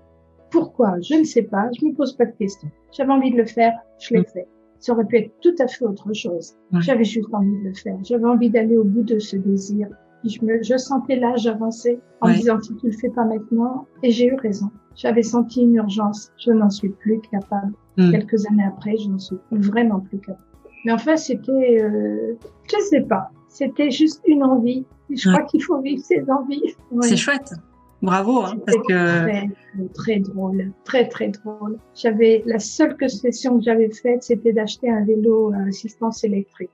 Pourquoi? 0.51 0.99
Je 1.01 1.15
ne 1.15 1.25
sais 1.25 1.43
pas. 1.43 1.69
Je 1.79 1.85
me 1.85 1.93
pose 1.95 2.17
pas 2.17 2.25
de 2.25 2.33
questions. 2.33 2.71
J'avais 2.93 3.13
envie 3.13 3.31
de 3.31 3.37
le 3.37 3.45
faire. 3.45 3.75
Je 3.99 4.15
l'ai 4.15 4.25
fait. 4.25 4.47
Ça 4.81 4.93
aurait 4.93 5.05
pu 5.05 5.19
être 5.19 5.33
tout 5.41 5.55
à 5.59 5.67
fait 5.67 5.85
autre 5.85 6.13
chose. 6.15 6.57
J'avais 6.81 7.05
juste 7.05 7.29
envie 7.33 7.59
de 7.63 7.69
le 7.69 7.75
faire. 7.75 7.99
J'avais 8.05 8.25
envie 8.25 8.49
d'aller 8.49 8.79
au 8.79 8.85
bout 8.85 9.03
de 9.03 9.19
ce 9.19 9.37
désir. 9.37 9.89
Je, 10.25 10.45
me, 10.45 10.63
je 10.63 10.77
sentais 10.77 11.17
l'âge 11.17 11.47
avancer 11.47 12.01
en 12.21 12.33
disant 12.33 12.61
si 12.61 12.75
tu 12.77 12.87
le 12.87 12.93
fais 12.93 13.11
pas 13.11 13.25
maintenant. 13.25 13.87
Et 14.03 14.11
j'ai 14.11 14.27
eu 14.27 14.35
raison. 14.35 14.71
J'avais 14.97 15.23
senti 15.23 15.63
une 15.63 15.75
urgence. 15.75 16.33
Je 16.39 16.53
n'en 16.53 16.71
suis 16.71 16.89
plus 16.89 17.21
capable. 17.31 17.73
Mm. 17.99 18.11
Quelques 18.13 18.47
années 18.47 18.65
après, 18.67 18.97
je 18.97 19.09
n'en 19.09 19.19
suis 19.19 19.37
vraiment 19.51 20.01
plus 20.01 20.19
capable. 20.19 20.48
Mais 20.85 20.93
enfin, 20.93 21.17
c'était, 21.17 21.83
euh, 21.83 22.35
je 22.71 22.81
sais 22.89 23.01
pas. 23.03 23.31
C'était 23.49 23.91
juste 23.91 24.23
une 24.27 24.43
envie. 24.43 24.85
Je 25.11 25.31
crois 25.31 25.45
qu'il 25.45 25.63
faut 25.63 25.81
vivre 25.81 26.03
ses 26.05 26.25
envies. 26.31 26.75
C'est 27.03 27.17
chouette. 27.17 27.55
Bravo, 28.01 28.45
hein, 28.45 28.55
parce 28.65 28.79
que 28.87 29.25
très, 29.25 29.49
très 29.95 30.19
drôle, 30.21 30.71
très 30.85 31.09
très 31.09 31.29
drôle. 31.29 31.79
J'avais 31.97 32.45
la 32.47 32.61
seule 32.61 32.97
concession 32.97 33.59
que 33.59 33.65
j'avais 33.65 33.91
faite, 33.91 34.23
c'était 34.23 34.53
d'acheter 34.53 34.89
un 34.89 35.05
vélo 35.05 35.53
à 35.53 35.69
assistance 35.69 36.23
électrique. 36.23 36.71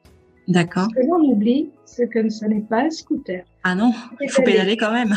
D'accord. 0.49 0.89
Ce 0.91 1.01
que 1.01 1.07
l'on 1.07 1.31
oublie, 1.31 1.71
c'est 1.87 2.09
que 2.09 2.29
ce 2.29 2.45
n'est 2.45 2.61
pas 2.61 2.83
un 2.83 2.91
scooter. 2.91 3.45
Ah 3.63 3.75
non, 3.75 3.93
il 4.21 4.29
faut 4.29 4.43
pédaler 4.43 4.77
quand 4.77 4.93
même. 4.93 5.15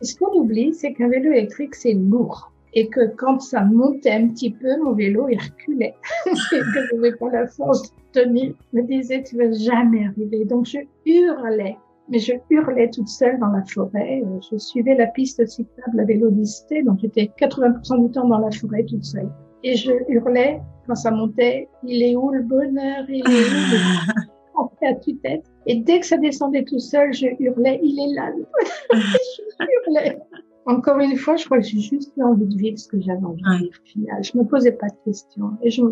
ce 0.00 0.14
qu'on 0.14 0.32
oublie, 0.38 0.72
c'est 0.74 0.92
qu'un 0.92 1.08
vélo 1.08 1.32
électrique, 1.32 1.74
c'est 1.74 1.94
lourd. 1.94 2.51
Et 2.74 2.88
que 2.88 3.14
quand 3.16 3.40
ça 3.40 3.62
montait 3.64 4.12
un 4.12 4.28
petit 4.28 4.50
peu, 4.50 4.82
mon 4.82 4.92
vélo, 4.92 5.28
il 5.28 5.38
reculait. 5.38 5.94
et 6.26 6.30
que 6.30 6.64
je 6.90 6.94
n'avais 6.94 7.12
pas 7.16 7.30
la 7.30 7.46
force 7.46 7.82
de 7.82 8.20
tenir. 8.20 8.54
Je 8.72 8.80
me 8.80 8.86
disais, 8.86 9.22
tu 9.22 9.36
vas 9.36 9.52
jamais 9.52 10.06
arriver. 10.06 10.44
Donc, 10.44 10.66
je 10.66 10.78
hurlais 11.04 11.76
mais 12.08 12.18
je 12.18 12.32
hurlais 12.50 12.90
toute 12.90 13.08
seule 13.08 13.38
dans 13.38 13.48
la 13.48 13.62
forêt. 13.64 14.22
Je 14.50 14.58
suivais 14.58 14.94
la 14.94 15.06
piste 15.06 15.44
cyclable 15.46 16.00
à 16.00 16.04
vélo 16.04 16.30
donc 16.30 16.98
j'étais 17.00 17.30
80% 17.40 18.04
du 18.04 18.10
temps 18.10 18.28
dans 18.28 18.38
la 18.38 18.50
forêt 18.50 18.84
toute 18.84 19.04
seule. 19.04 19.30
Et 19.62 19.76
je 19.76 19.92
hurlais 20.08 20.60
quand 20.86 20.94
ça 20.94 21.10
montait, 21.10 21.68
il 21.84 22.02
est 22.02 22.16
où 22.16 22.30
le 22.30 22.42
bonheur, 22.42 23.04
il 23.08 23.20
est 23.20 23.22
où 23.22 23.30
le 23.30 24.68
fait 24.80 24.86
à 24.86 24.94
tue-tête. 24.94 25.44
Et 25.66 25.76
dès 25.76 26.00
que 26.00 26.06
ça 26.06 26.16
descendait 26.18 26.64
tout 26.64 26.80
seul, 26.80 27.12
je 27.14 27.26
hurlais, 27.38 27.80
il 27.82 27.98
est 27.98 28.14
là 28.14 28.32
je 28.92 29.64
hurlais. 29.88 30.18
Encore 30.66 30.98
une 30.98 31.16
fois, 31.16 31.36
je 31.36 31.44
crois 31.44 31.58
que 31.58 31.64
j'ai 31.64 31.80
juste 31.80 32.12
eu 32.16 32.22
envie 32.22 32.46
de 32.46 32.56
vivre 32.56 32.78
ce 32.78 32.88
que 32.88 33.00
j'avais 33.00 33.24
envie 33.24 33.42
de 33.42 33.58
vivre. 33.58 33.78
Je 34.22 34.38
me 34.38 34.44
posais 34.44 34.72
pas 34.72 34.86
de 34.86 34.96
questions. 35.04 35.50
Et 35.62 35.70
je, 35.70 35.82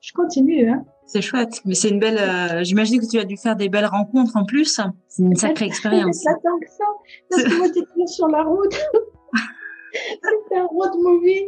je 0.00 0.12
continue, 0.12 0.68
hein. 0.68 0.84
C'est 1.06 1.22
chouette, 1.22 1.62
mais 1.64 1.74
c'est 1.74 1.90
une 1.90 2.00
belle. 2.00 2.18
Euh, 2.18 2.64
j'imagine 2.64 3.00
que 3.00 3.06
tu 3.06 3.18
as 3.18 3.24
dû 3.24 3.36
faire 3.36 3.54
des 3.54 3.68
belles 3.68 3.86
rencontres 3.86 4.36
en 4.36 4.44
plus. 4.44 4.80
C'est 5.08 5.22
une 5.22 5.36
sacrée 5.36 5.66
expérience. 5.66 6.24
Pas 6.24 6.34
tant 6.34 6.58
que 6.58 6.68
ça, 6.68 6.84
parce 7.30 7.42
que 7.44 7.58
moi 7.58 7.66
j'étais 7.68 8.06
sur 8.06 8.26
la 8.28 8.42
route. 8.42 8.74
C'était 9.92 10.60
un 10.60 10.66
road 10.66 10.90
movie. 11.00 11.44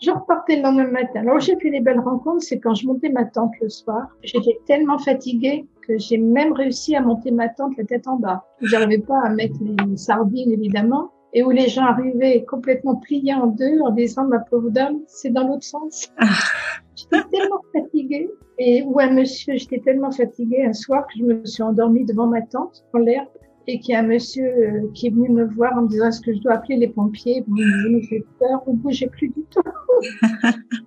Je 0.00 0.10
repartais 0.10 0.56
le 0.56 0.62
lendemain 0.62 0.90
matin. 0.90 1.20
Alors 1.20 1.40
j'ai 1.40 1.56
fait 1.58 1.70
des 1.70 1.80
belles 1.80 2.00
rencontres, 2.00 2.42
c'est 2.42 2.60
quand 2.60 2.74
je 2.74 2.86
montais 2.86 3.08
ma 3.08 3.24
tente 3.24 3.52
le 3.60 3.68
soir. 3.68 4.08
J'étais 4.22 4.58
tellement 4.66 4.98
fatiguée 4.98 5.66
que 5.86 5.98
j'ai 5.98 6.18
même 6.18 6.52
réussi 6.52 6.94
à 6.94 7.00
monter 7.00 7.30
ma 7.30 7.48
tente 7.48 7.76
la 7.76 7.84
tête 7.84 8.06
en 8.06 8.16
bas. 8.16 8.44
J'arrivais 8.60 8.98
pas 8.98 9.20
à 9.24 9.30
mettre 9.30 9.56
les 9.60 9.96
sardines 9.96 10.52
évidemment, 10.52 11.10
et 11.32 11.42
où 11.42 11.50
les 11.50 11.68
gens 11.68 11.84
arrivaient 11.84 12.44
complètement 12.44 12.96
pliés 12.96 13.34
en 13.34 13.46
deux 13.48 13.80
en 13.80 13.90
disant 13.90 14.26
ma 14.26 14.38
pauvre 14.38 14.70
dame, 14.70 15.00
c'est 15.06 15.30
dans 15.30 15.46
l'autre 15.46 15.64
sens. 15.64 16.10
Ah. 16.18 16.26
J'étais 16.96 17.28
tellement 17.30 17.62
fatiguée. 17.72 18.30
Et 18.58 18.82
où 18.82 18.98
un 18.98 19.12
monsieur, 19.12 19.56
j'étais 19.56 19.78
tellement 19.78 20.10
fatiguée 20.10 20.64
un 20.64 20.72
soir 20.72 21.06
que 21.06 21.18
je 21.18 21.24
me 21.24 21.46
suis 21.46 21.62
endormie 21.62 22.04
devant 22.04 22.26
ma 22.26 22.42
tante 22.42 22.84
en 22.92 22.98
l'air 22.98 23.24
et 23.68 23.78
qu'il 23.78 23.92
y 23.92 23.96
a 23.96 24.00
un 24.00 24.06
monsieur 24.06 24.46
euh, 24.46 24.90
qui 24.94 25.06
est 25.06 25.10
venu 25.10 25.28
me 25.28 25.44
voir 25.44 25.76
en 25.78 25.82
me 25.82 25.88
disant 25.88 26.08
est-ce 26.08 26.22
que 26.22 26.32
je 26.32 26.40
dois 26.40 26.54
appeler 26.54 26.76
les 26.76 26.88
pompiers 26.88 27.44
Vous 27.46 27.56
nous 27.90 28.02
faites 28.02 28.26
peur, 28.40 28.62
vous 28.66 28.72
bougez 28.72 29.06
plus 29.08 29.28
du 29.28 29.44
tout. 29.50 29.62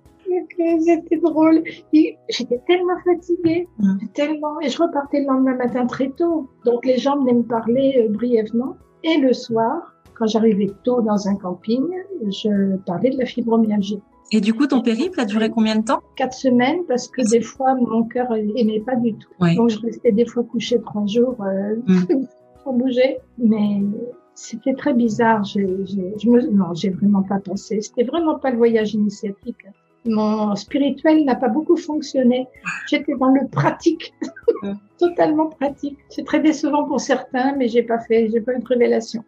C'était 0.80 1.16
drôle. 1.18 1.62
J'étais 1.92 2.60
tellement 2.66 2.98
fatiguée, 3.04 3.68
mm. 3.78 3.98
tellement, 4.14 4.60
et 4.60 4.68
je 4.68 4.82
repartais 4.82 5.20
le 5.20 5.26
lendemain 5.26 5.56
matin 5.56 5.86
très 5.86 6.10
tôt. 6.10 6.48
Donc 6.64 6.84
les 6.84 6.98
gens 6.98 7.18
venaient 7.20 7.34
me 7.34 7.42
parler 7.42 8.04
euh, 8.04 8.12
brièvement. 8.12 8.76
Et 9.04 9.18
le 9.18 9.32
soir, 9.32 9.91
quand 10.16 10.26
j'arrivais 10.26 10.70
tôt 10.84 11.02
dans 11.02 11.28
un 11.28 11.36
camping, 11.36 11.84
je 12.28 12.76
parlais 12.86 13.10
de 13.10 13.18
la 13.18 13.26
fibromyalgie. 13.26 14.00
Et 14.30 14.40
du 14.40 14.54
coup, 14.54 14.66
ton 14.66 14.80
périple 14.80 15.20
a 15.20 15.26
duré 15.26 15.50
combien 15.50 15.76
de 15.76 15.84
temps? 15.84 16.00
Quatre 16.16 16.32
semaines, 16.32 16.84
parce 16.88 17.06
que 17.08 17.28
des 17.30 17.42
fois, 17.42 17.74
mon 17.74 18.04
cœur 18.04 18.30
n'aimait 18.30 18.80
pas 18.80 18.96
du 18.96 19.14
tout. 19.14 19.30
Donc, 19.56 19.68
je 19.68 19.78
restais 19.80 20.12
des 20.12 20.24
fois 20.24 20.42
couchée 20.42 20.80
trois 20.80 21.06
jours 21.06 21.36
euh, 21.42 21.76
mm. 21.86 22.26
sans 22.64 22.72
bouger. 22.72 23.18
Mais 23.36 23.82
c'était 24.34 24.72
très 24.72 24.94
bizarre. 24.94 25.44
Je, 25.44 25.60
je, 25.84 26.18
je 26.18 26.30
me, 26.30 26.40
non, 26.50 26.72
j'ai 26.72 26.88
vraiment 26.88 27.22
pas 27.22 27.40
pensé. 27.40 27.82
C'était 27.82 28.04
vraiment 28.04 28.38
pas 28.38 28.50
le 28.50 28.56
voyage 28.56 28.94
initiatique. 28.94 29.66
Mon 30.04 30.56
spirituel 30.56 31.24
n'a 31.24 31.36
pas 31.36 31.48
beaucoup 31.48 31.76
fonctionné. 31.76 32.48
J'étais 32.88 33.14
dans 33.18 33.28
le 33.28 33.46
pratique, 33.48 34.12
totalement 34.98 35.46
pratique. 35.46 35.98
C'est 36.08 36.24
très 36.24 36.40
décevant 36.40 36.84
pour 36.84 37.00
certains, 37.00 37.54
mais 37.56 37.68
j'ai 37.68 37.82
pas 37.82 38.00
fait, 38.00 38.28
j'ai 38.32 38.40
pas 38.40 38.54
eu 38.54 38.58
de 38.58 38.66
révélation. 38.66 39.22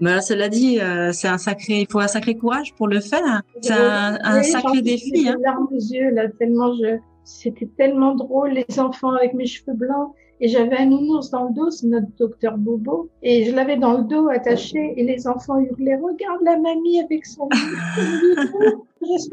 Mais 0.00 0.20
cela 0.20 0.48
dit, 0.48 0.78
euh, 0.80 1.12
c'est 1.12 1.28
un 1.28 1.38
sacré, 1.38 1.80
il 1.80 1.86
faut 1.90 2.00
un 2.00 2.08
sacré 2.08 2.36
courage 2.36 2.74
pour 2.74 2.88
le 2.88 3.00
faire. 3.00 3.42
C'est 3.62 3.72
un, 3.72 4.18
un 4.22 4.42
sacré 4.42 4.82
défi. 4.82 5.26
Hein. 5.26 5.36
larmes 5.42 5.68
aux 5.70 5.74
yeux 5.74 6.10
là, 6.10 6.28
tellement 6.38 6.74
je, 6.74 6.98
c'était 7.26 7.68
tellement 7.76 8.14
drôle 8.14 8.50
les 8.50 8.78
enfants 8.78 9.10
avec 9.10 9.34
mes 9.34 9.46
cheveux 9.46 9.74
blancs 9.74 10.14
Et 10.40 10.46
j'avais 10.46 10.76
un 10.76 10.86
nounours 10.86 11.30
dans 11.30 11.48
le 11.48 11.54
dos, 11.54 11.70
c'est 11.70 11.88
notre 11.88 12.06
docteur 12.18 12.56
Bobo. 12.56 13.10
Et 13.22 13.44
je 13.44 13.54
l'avais 13.54 13.76
dans 13.76 13.98
le 13.98 14.04
dos 14.04 14.28
attaché 14.28 14.94
et 14.96 15.02
les 15.02 15.26
enfants 15.26 15.58
hurlaient, 15.58 15.96
regarde 15.96 16.40
la 16.44 16.56
mamie 16.56 17.00
avec 17.00 17.26
son 17.26 17.48
doudou. 18.20 18.86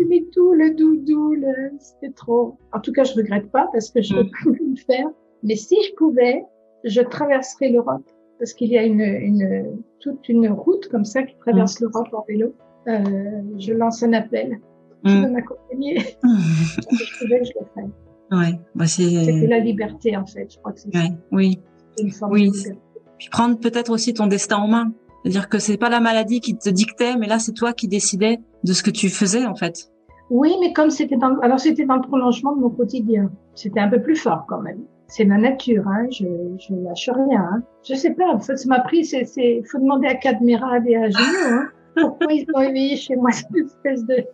mis 0.10 0.28
tout, 0.32 0.54
le 0.54 0.72
doudou, 0.72 1.36
le... 1.36 1.72
c'était 1.78 2.14
trop. 2.14 2.58
En 2.74 2.80
tout 2.80 2.92
cas, 2.92 3.04
je 3.04 3.14
regrette 3.14 3.52
pas 3.52 3.70
parce 3.72 3.92
que 3.92 4.02
je 4.02 4.16
peux 4.16 4.28
plus 4.30 4.72
le 4.72 4.76
faire. 4.76 5.08
Mais 5.44 5.56
si 5.56 5.76
je 5.84 5.94
pouvais, 5.94 6.44
je 6.84 7.02
traverserais 7.02 7.70
l'Europe 7.70 8.10
parce 8.40 8.54
qu'il 8.54 8.70
y 8.70 8.78
a 8.78 8.84
une, 8.84 9.02
une, 9.02 9.78
toute 10.00 10.28
une 10.28 10.50
route 10.50 10.88
comme 10.90 11.06
ça 11.06 11.22
qui 11.22 11.36
traverse 11.38 11.80
mm. 11.80 11.84
l'Europe 11.86 12.08
en 12.14 12.26
vélo. 12.28 12.56
Euh, 12.88 13.42
je 13.60 13.72
lance 13.72 14.02
un 14.02 14.14
appel. 14.14 14.60
Tu 15.06 15.12
mm. 15.12 15.32
m'accompagner 15.32 16.00
je 16.00 17.20
pouvais, 17.20 17.44
je 17.44 17.52
le 17.60 17.66
ferais. 17.74 17.90
Ouais, 18.32 18.60
bah 18.74 18.88
c'est. 18.88 19.48
la 19.48 19.60
liberté 19.60 20.16
en 20.18 20.26
fait. 20.26 20.48
Je 20.52 20.58
crois 20.58 20.72
que 20.72 20.80
c'est 20.80 20.96
ouais, 20.96 21.12
Oui. 21.32 21.60
Une 22.00 22.12
forme 22.12 22.32
oui. 22.32 22.52
De 22.52 22.76
Puis 23.20 23.30
prendre 23.30 23.60
peut-être 23.60 23.92
aussi 23.92 24.14
ton 24.14 24.28
destin 24.28 24.58
en 24.58 24.68
main. 24.68 24.92
C'est-à-dire 25.24 25.50
que 25.50 25.60
c'est 25.60 25.78
pas 25.78 25.90
la 25.90 26.00
maladie 26.00 26.42
qui 26.42 26.58
te 26.58 26.70
dictait, 26.70 27.16
mais 27.18 27.28
là 27.28 27.40
c'est 27.40 27.54
toi 27.54 27.74
qui 27.74 27.88
décidais 27.88 28.40
de 28.64 28.74
ce 28.74 28.82
que 28.84 28.90
tu 28.90 29.10
faisais 29.10 29.46
en 29.46 29.56
fait. 29.56 29.90
Oui, 30.30 30.56
mais 30.60 30.74
comme 30.74 30.90
c'était 30.90 31.18
dans, 31.18 31.38
alors 31.40 31.60
c'était 31.60 31.86
dans 31.86 31.96
le 31.96 32.02
prolongement 32.02 32.56
de 32.56 32.62
mon 32.62 32.70
quotidien. 32.70 33.30
C'était 33.56 33.80
un 33.80 33.90
peu 33.90 34.02
plus 34.02 34.16
fort 34.16 34.46
quand 34.48 34.62
même. 34.62 34.80
C'est 35.08 35.26
ma 35.26 35.38
nature, 35.38 35.88
hein. 35.88 36.08
Je, 36.10 36.26
je 36.58 36.74
lâche 36.74 37.10
rien. 37.14 37.42
Hein. 37.42 37.64
Je 37.88 37.94
sais 37.94 38.12
pas. 38.12 38.30
En 38.34 38.40
fait, 38.40 38.58
ça 38.58 38.68
m'a 38.68 38.80
pris. 38.80 39.06
C'est, 39.06 39.26
c'est, 39.26 39.62
faut 39.70 39.78
demander 39.78 40.08
à 40.08 40.16
Cadmerade 40.16 40.88
et 40.88 40.96
à 40.96 41.10
Junot, 41.10 41.24
hein. 41.50 41.70
Pourquoi 42.02 42.34
ils 42.34 42.48
ont 42.56 42.62
éveillé 42.62 42.96
chez 42.96 43.16
moi 43.16 43.32
cette 43.32 43.56
espèce 43.56 44.06
de. 44.06 44.26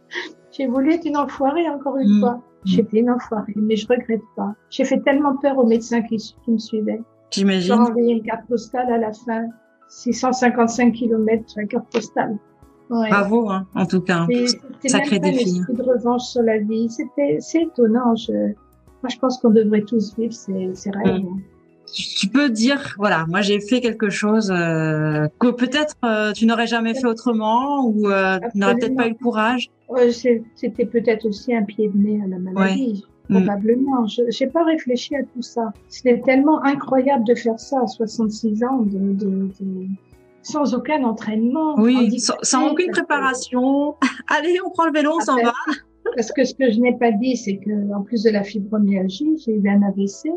J'ai 0.52 0.68
voulu 0.68 0.94
être 0.94 1.06
une 1.06 1.18
enfoirée 1.18 1.70
encore 1.70 1.98
une 1.98 2.18
mm. 2.18 2.20
fois. 2.20 2.42
J'étais 2.66 3.00
une 3.00 3.10
enfoirée, 3.10 3.54
mais 3.56 3.76
je 3.76 3.88
regrette 3.88 4.22
pas. 4.36 4.54
J'ai 4.70 4.84
fait 4.84 5.00
tellement 5.00 5.38
peur 5.38 5.58
aux 5.58 5.66
médecins 5.66 6.02
qui, 6.02 6.18
qui 6.18 6.52
me 6.52 6.58
suivaient. 6.58 7.02
J'imagine. 7.32 7.62
J'ai 7.62 7.74
envoyé 7.74 8.14
une 8.14 8.24
carte 8.24 8.46
postale 8.48 8.92
à 8.92 8.98
la 8.98 9.14
fin. 9.14 9.48
655 9.88 10.94
km 10.94 11.50
sur 11.50 11.62
la 11.62 11.68
carte 11.68 11.92
postale. 11.92 12.38
Ouais. 12.90 13.10
Bravo, 13.10 13.50
hein, 13.50 13.66
en 13.76 13.86
tout 13.86 14.02
cas. 14.02 14.28
Sacré 14.86 15.20
défi. 15.20 15.62
de 15.70 15.82
revanche 15.82 16.24
sur 16.24 16.42
la 16.42 16.58
vie. 16.58 16.90
C'était, 16.90 17.38
c'est 17.40 17.64
étonnant. 17.64 18.16
Je, 18.16 18.34
moi, 18.34 19.10
je 19.10 19.18
pense 19.18 19.38
qu'on 19.40 19.52
devrait 19.52 19.82
tous 19.82 20.16
vivre 20.18 20.34
ces, 20.34 20.72
ces 20.76 20.92
rêves. 20.92 21.24
Mm 21.24 21.42
tu 21.94 22.28
peux 22.28 22.50
dire 22.50 22.96
voilà 22.98 23.26
moi 23.28 23.42
j'ai 23.42 23.60
fait 23.60 23.82
quelque 23.82 24.10
chose 24.10 24.52
euh, 24.52 25.28
que 25.40 25.48
peut-être 25.52 25.96
euh, 26.04 26.32
tu 26.34 26.46
n'aurais 26.46 26.68
jamais 26.68 26.94
fait 26.94 27.08
autrement 27.08 27.86
ou 27.86 28.10
euh, 28.10 28.40
tu 28.52 28.58
n'aurais 28.58 28.76
peut-être 28.76 28.96
pas 28.96 29.08
eu 29.08 29.12
le 29.12 29.16
courage. 29.16 29.70
C'était 30.12 30.86
peut-être 30.86 31.26
aussi 31.26 31.56
un 31.56 31.64
pied 31.64 31.90
de 31.90 31.98
nez 31.98 32.22
à 32.24 32.28
la 32.28 32.38
maladie 32.38 33.06
mm. 33.30 33.36
probablement. 33.36 34.06
Je 34.08 34.22
n'ai 34.44 34.50
pas 34.50 34.64
réfléchi 34.64 35.16
à 35.16 35.24
tout 35.24 35.42
ça. 35.42 35.74
C'était 35.88 36.22
tellement 36.22 36.64
incroyable 36.64 37.24
de 37.26 37.36
faire 37.36 37.60
ça 37.60 37.82
à 37.84 37.88
66 37.88 38.64
ans 38.64 38.82
de, 38.82 39.14
de, 39.14 39.50
de 39.60 39.88
sans 40.42 40.74
aucun 40.74 41.04
entraînement 41.04 41.76
oui 41.78 42.20
sans, 42.20 42.68
aucune 42.70 42.92
préparation. 42.92 43.96
Allez 44.28 44.58
on 44.66 44.70
prend 44.70 44.86
le 44.86 44.94
vélo 44.94 45.14
on 45.16 45.20
s'en 45.22 45.36
va. 45.36 45.54
parce 46.16 46.32
que 46.32 46.46
ce 46.46 46.54
que 46.54 46.72
je 46.72 46.80
n'ai 46.80 46.98
pas 46.98 47.12
dit 47.12 47.36
c'est 47.36 47.58
que 47.58 47.94
en 47.94 48.04
plus 48.04 48.24
de 48.24 48.30
la 48.30 48.44
fibromyalgie 48.44 49.38
j'ai 49.46 49.54
eu 49.54 49.70
un 49.70 49.82
AVC 49.84 50.30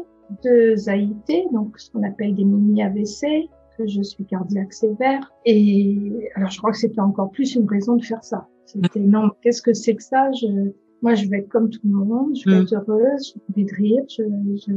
deux 0.43 0.89
AIT, 0.89 1.49
donc 1.53 1.79
ce 1.79 1.91
qu'on 1.91 2.03
appelle 2.03 2.35
des 2.35 2.45
mini-AVC, 2.45 3.49
que 3.77 3.87
je 3.87 4.03
suis 4.03 4.25
cardiaque 4.25 4.73
sévère. 4.73 5.33
Et 5.45 6.29
alors, 6.35 6.51
je 6.51 6.59
crois 6.59 6.73
que 6.73 6.79
c'était 6.79 7.01
encore 7.01 7.31
plus 7.31 7.55
une 7.55 7.69
raison 7.69 7.97
de 7.97 8.05
faire 8.05 8.23
ça. 8.23 8.47
C'était 8.67 9.01
non, 9.01 9.31
qu'est-ce 9.43 9.63
que 9.63 9.73
c'est 9.73 9.95
que 9.95 10.03
ça? 10.03 10.31
Je, 10.33 10.47
Moi, 11.03 11.15
je 11.15 11.29
vais 11.29 11.39
être 11.39 11.49
comme 11.49 11.69
tout 11.69 11.81
le 11.85 11.91
monde, 11.91 12.37
je 12.37 12.49
vais 12.49 12.61
mm. 12.61 12.63
être 12.63 12.75
heureuse, 12.75 13.35
j'ai 13.35 13.41
envie 13.51 13.65
de 13.65 13.75
rire, 13.75 14.05
je, 14.09 14.23
je, 14.67 14.73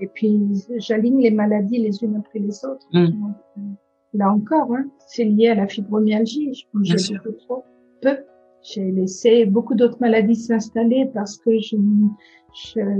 et 0.00 0.08
puis 0.08 0.40
j'aligne 0.78 1.20
les 1.20 1.30
maladies 1.30 1.78
les 1.78 2.02
unes 2.02 2.16
après 2.16 2.38
les 2.38 2.64
autres. 2.64 2.86
Mm. 2.92 2.98
Euh, 2.98 3.60
là 4.14 4.32
encore, 4.32 4.72
hein, 4.74 4.86
c'est 5.06 5.24
lié 5.24 5.48
à 5.48 5.54
la 5.54 5.68
fibromyalgie. 5.68 6.54
Je 6.54 6.64
bougeais 6.72 6.96
beaucoup 7.14 7.36
trop, 7.38 7.64
peu. 8.00 8.16
J'ai 8.62 8.90
laissé 8.90 9.46
beaucoup 9.46 9.76
d'autres 9.76 9.98
maladies 10.00 10.34
s'installer 10.34 11.08
parce 11.14 11.36
que 11.36 11.56
je, 11.60 11.76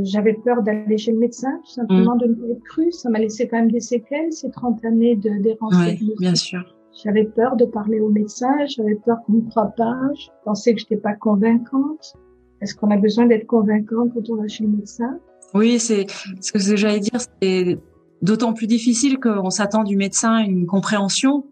j'avais 0.02 0.34
peur 0.34 0.62
d'aller 0.62 0.98
chez 0.98 1.12
le 1.12 1.18
médecin, 1.18 1.60
tout 1.64 1.72
simplement 1.72 2.14
mm. 2.16 2.18
de 2.18 2.26
ne 2.26 2.34
pas 2.34 2.46
être 2.48 2.62
cru. 2.64 2.92
Ça 2.92 3.08
m'a 3.08 3.18
laissé 3.18 3.48
quand 3.48 3.56
même 3.56 3.70
des 3.70 3.80
séquelles, 3.80 4.32
ces 4.32 4.50
30 4.50 4.84
années 4.84 5.16
de 5.16 5.30
d'errance. 5.42 5.74
Oui, 5.74 6.14
bien 6.18 6.34
sûr. 6.34 6.62
J'avais 7.04 7.24
peur 7.24 7.56
de 7.56 7.66
parler 7.66 8.00
au 8.00 8.08
médecin, 8.08 8.54
j'avais 8.66 8.94
peur 8.94 9.18
qu'on 9.26 9.34
ne 9.34 9.50
croit 9.50 9.72
pas, 9.76 9.96
je 10.14 10.28
pensais 10.44 10.74
que 10.74 10.80
je 10.80 10.86
n'étais 10.86 10.96
pas 10.96 11.14
convaincante. 11.14 12.14
Est-ce 12.62 12.74
qu'on 12.74 12.90
a 12.90 12.96
besoin 12.96 13.26
d'être 13.26 13.46
convaincante 13.46 14.12
quand 14.14 14.30
on 14.30 14.36
va 14.36 14.48
chez 14.48 14.64
le 14.64 14.70
médecin? 14.70 15.18
Oui, 15.52 15.78
c'est 15.78 16.06
ce 16.40 16.52
que 16.52 16.58
j'allais 16.58 17.00
dire, 17.00 17.20
c'est 17.42 17.78
d'autant 18.22 18.54
plus 18.54 18.66
difficile 18.66 19.18
qu'on 19.18 19.50
s'attend 19.50 19.84
du 19.84 19.96
médecin 19.96 20.38
une 20.38 20.66
compréhension. 20.66 21.44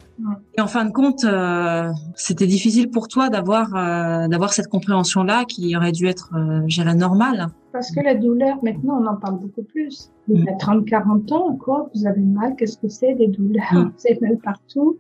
Et 0.56 0.60
en 0.60 0.66
fin 0.66 0.84
de 0.84 0.92
compte, 0.92 1.24
euh, 1.24 1.90
c'était 2.16 2.46
difficile 2.46 2.90
pour 2.90 3.08
toi 3.08 3.28
d'avoir 3.28 3.74
euh, 3.74 4.28
d'avoir 4.28 4.52
cette 4.52 4.68
compréhension-là 4.68 5.44
qui 5.44 5.76
aurait 5.76 5.92
dû 5.92 6.06
être, 6.06 6.30
euh, 6.34 6.94
normale. 6.94 7.48
Parce 7.74 7.90
que 7.90 7.98
la 7.98 8.14
douleur, 8.14 8.62
maintenant, 8.62 9.02
on 9.02 9.06
en 9.06 9.16
parle 9.16 9.40
beaucoup 9.40 9.64
plus. 9.64 10.12
Vous 10.28 10.36
mm. 10.36 10.46
avez 10.46 10.56
30, 10.58 10.86
40 10.86 11.32
ans, 11.32 11.56
quoi, 11.56 11.90
vous 11.92 12.06
avez 12.06 12.20
mal, 12.20 12.54
qu'est-ce 12.54 12.78
que 12.78 12.86
c'est, 12.86 13.16
des 13.16 13.26
douleurs? 13.26 13.64
Mm. 13.72 13.92
C'est 13.96 14.20
mal 14.20 14.38
partout. 14.38 14.96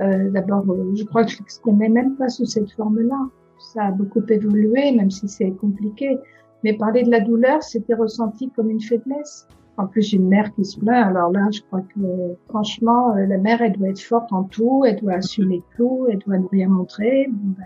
Euh, 0.00 0.30
D'abord, 0.30 0.64
je 0.94 1.04
crois 1.04 1.24
que 1.24 1.32
je 1.32 1.38
l'exprimais 1.40 1.90
même 1.90 2.16
pas 2.16 2.30
sous 2.30 2.46
cette 2.46 2.70
forme-là. 2.72 3.28
Ça 3.74 3.84
a 3.84 3.90
beaucoup 3.90 4.22
évolué, 4.26 4.92
même 4.92 5.10
si 5.10 5.28
c'est 5.28 5.50
compliqué. 5.50 6.18
Mais 6.64 6.72
parler 6.72 7.02
de 7.02 7.10
la 7.10 7.20
douleur, 7.20 7.62
c'était 7.62 7.94
ressenti 7.94 8.50
comme 8.56 8.70
une 8.70 8.80
faiblesse. 8.80 9.46
En 9.76 9.86
plus, 9.86 10.14
une 10.14 10.26
mère 10.26 10.50
qui 10.54 10.64
se 10.64 10.80
plaint, 10.80 11.06
alors 11.06 11.30
là, 11.30 11.48
je 11.52 11.60
crois 11.60 11.82
que 11.82 12.00
franchement, 12.48 13.14
euh, 13.16 13.26
la 13.26 13.36
mère, 13.36 13.60
elle 13.60 13.72
doit 13.72 13.88
être 13.88 14.00
forte 14.00 14.32
en 14.32 14.44
tout, 14.44 14.84
elle 14.86 14.98
doit 14.98 15.14
assumer 15.14 15.62
tout, 15.76 16.06
elle 16.10 16.20
doit 16.20 16.38
nous 16.38 16.48
rien 16.48 16.68
montrer. 16.68 17.26
Ben, 17.28 17.64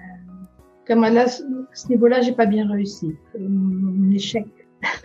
comme 0.89 1.05
à, 1.05 1.29
ce 1.29 1.43
niveau-là, 1.89 2.23
j'ai 2.23 2.33
pas 2.33 2.47
bien 2.47 2.69
réussi. 2.69 3.15
Mon 3.39 4.11
échec. 4.11 4.47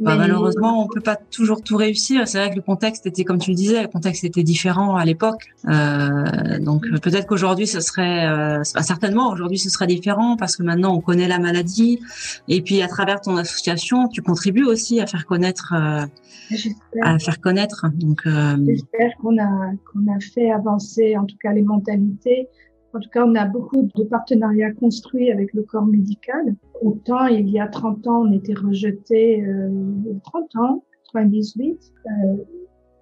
Bah, 0.00 0.16
malheureusement, 0.16 0.82
on 0.84 0.88
peut 0.88 1.00
pas 1.00 1.14
toujours 1.14 1.62
tout 1.62 1.76
réussir. 1.76 2.26
C'est 2.26 2.38
vrai 2.38 2.50
que 2.50 2.56
le 2.56 2.62
contexte 2.62 3.06
était, 3.06 3.22
comme 3.22 3.38
tu 3.38 3.50
le 3.50 3.56
disais, 3.56 3.82
le 3.82 3.88
contexte 3.88 4.24
était 4.24 4.42
différent 4.42 4.96
à 4.96 5.04
l'époque. 5.04 5.52
Euh, 5.66 6.58
donc 6.58 6.84
peut-être 7.00 7.26
qu'aujourd'hui, 7.26 7.68
ce 7.68 7.80
serait, 7.80 8.26
euh, 8.26 8.64
certainement 8.64 9.30
aujourd'hui, 9.30 9.58
ce 9.58 9.70
serait 9.70 9.86
différent 9.86 10.36
parce 10.36 10.56
que 10.56 10.64
maintenant, 10.64 10.94
on 10.96 11.00
connaît 11.00 11.28
la 11.28 11.38
maladie. 11.38 12.00
Et 12.48 12.60
puis, 12.60 12.82
à 12.82 12.88
travers 12.88 13.20
ton 13.20 13.36
association, 13.36 14.08
tu 14.08 14.20
contribues 14.20 14.64
aussi 14.64 15.00
à 15.00 15.06
faire 15.06 15.26
connaître, 15.26 15.72
euh, 15.74 16.06
à 17.02 17.18
faire 17.20 17.40
connaître. 17.40 17.86
Donc, 17.94 18.22
euh, 18.26 18.56
j'espère 18.66 19.12
qu'on 19.22 19.38
a 19.38 19.72
qu'on 19.92 20.12
a 20.12 20.18
fait 20.18 20.50
avancer, 20.50 21.16
en 21.16 21.24
tout 21.24 21.36
cas, 21.40 21.52
les 21.52 21.62
mentalités 21.62 22.48
en 22.94 23.00
tout 23.00 23.10
cas, 23.10 23.24
on 23.26 23.34
a 23.34 23.44
beaucoup 23.46 23.88
de 23.94 24.04
partenariats 24.04 24.72
construits 24.72 25.30
avec 25.30 25.52
le 25.52 25.62
corps 25.62 25.86
médical. 25.86 26.54
Autant 26.80 27.26
il 27.26 27.48
y 27.50 27.58
a 27.58 27.66
30 27.66 28.06
ans, 28.06 28.22
on 28.26 28.32
était 28.32 28.54
rejeté, 28.54 29.44
euh, 29.44 29.68
30 30.24 30.56
ans, 30.56 30.84
98, 31.12 31.92
euh, 32.06 32.36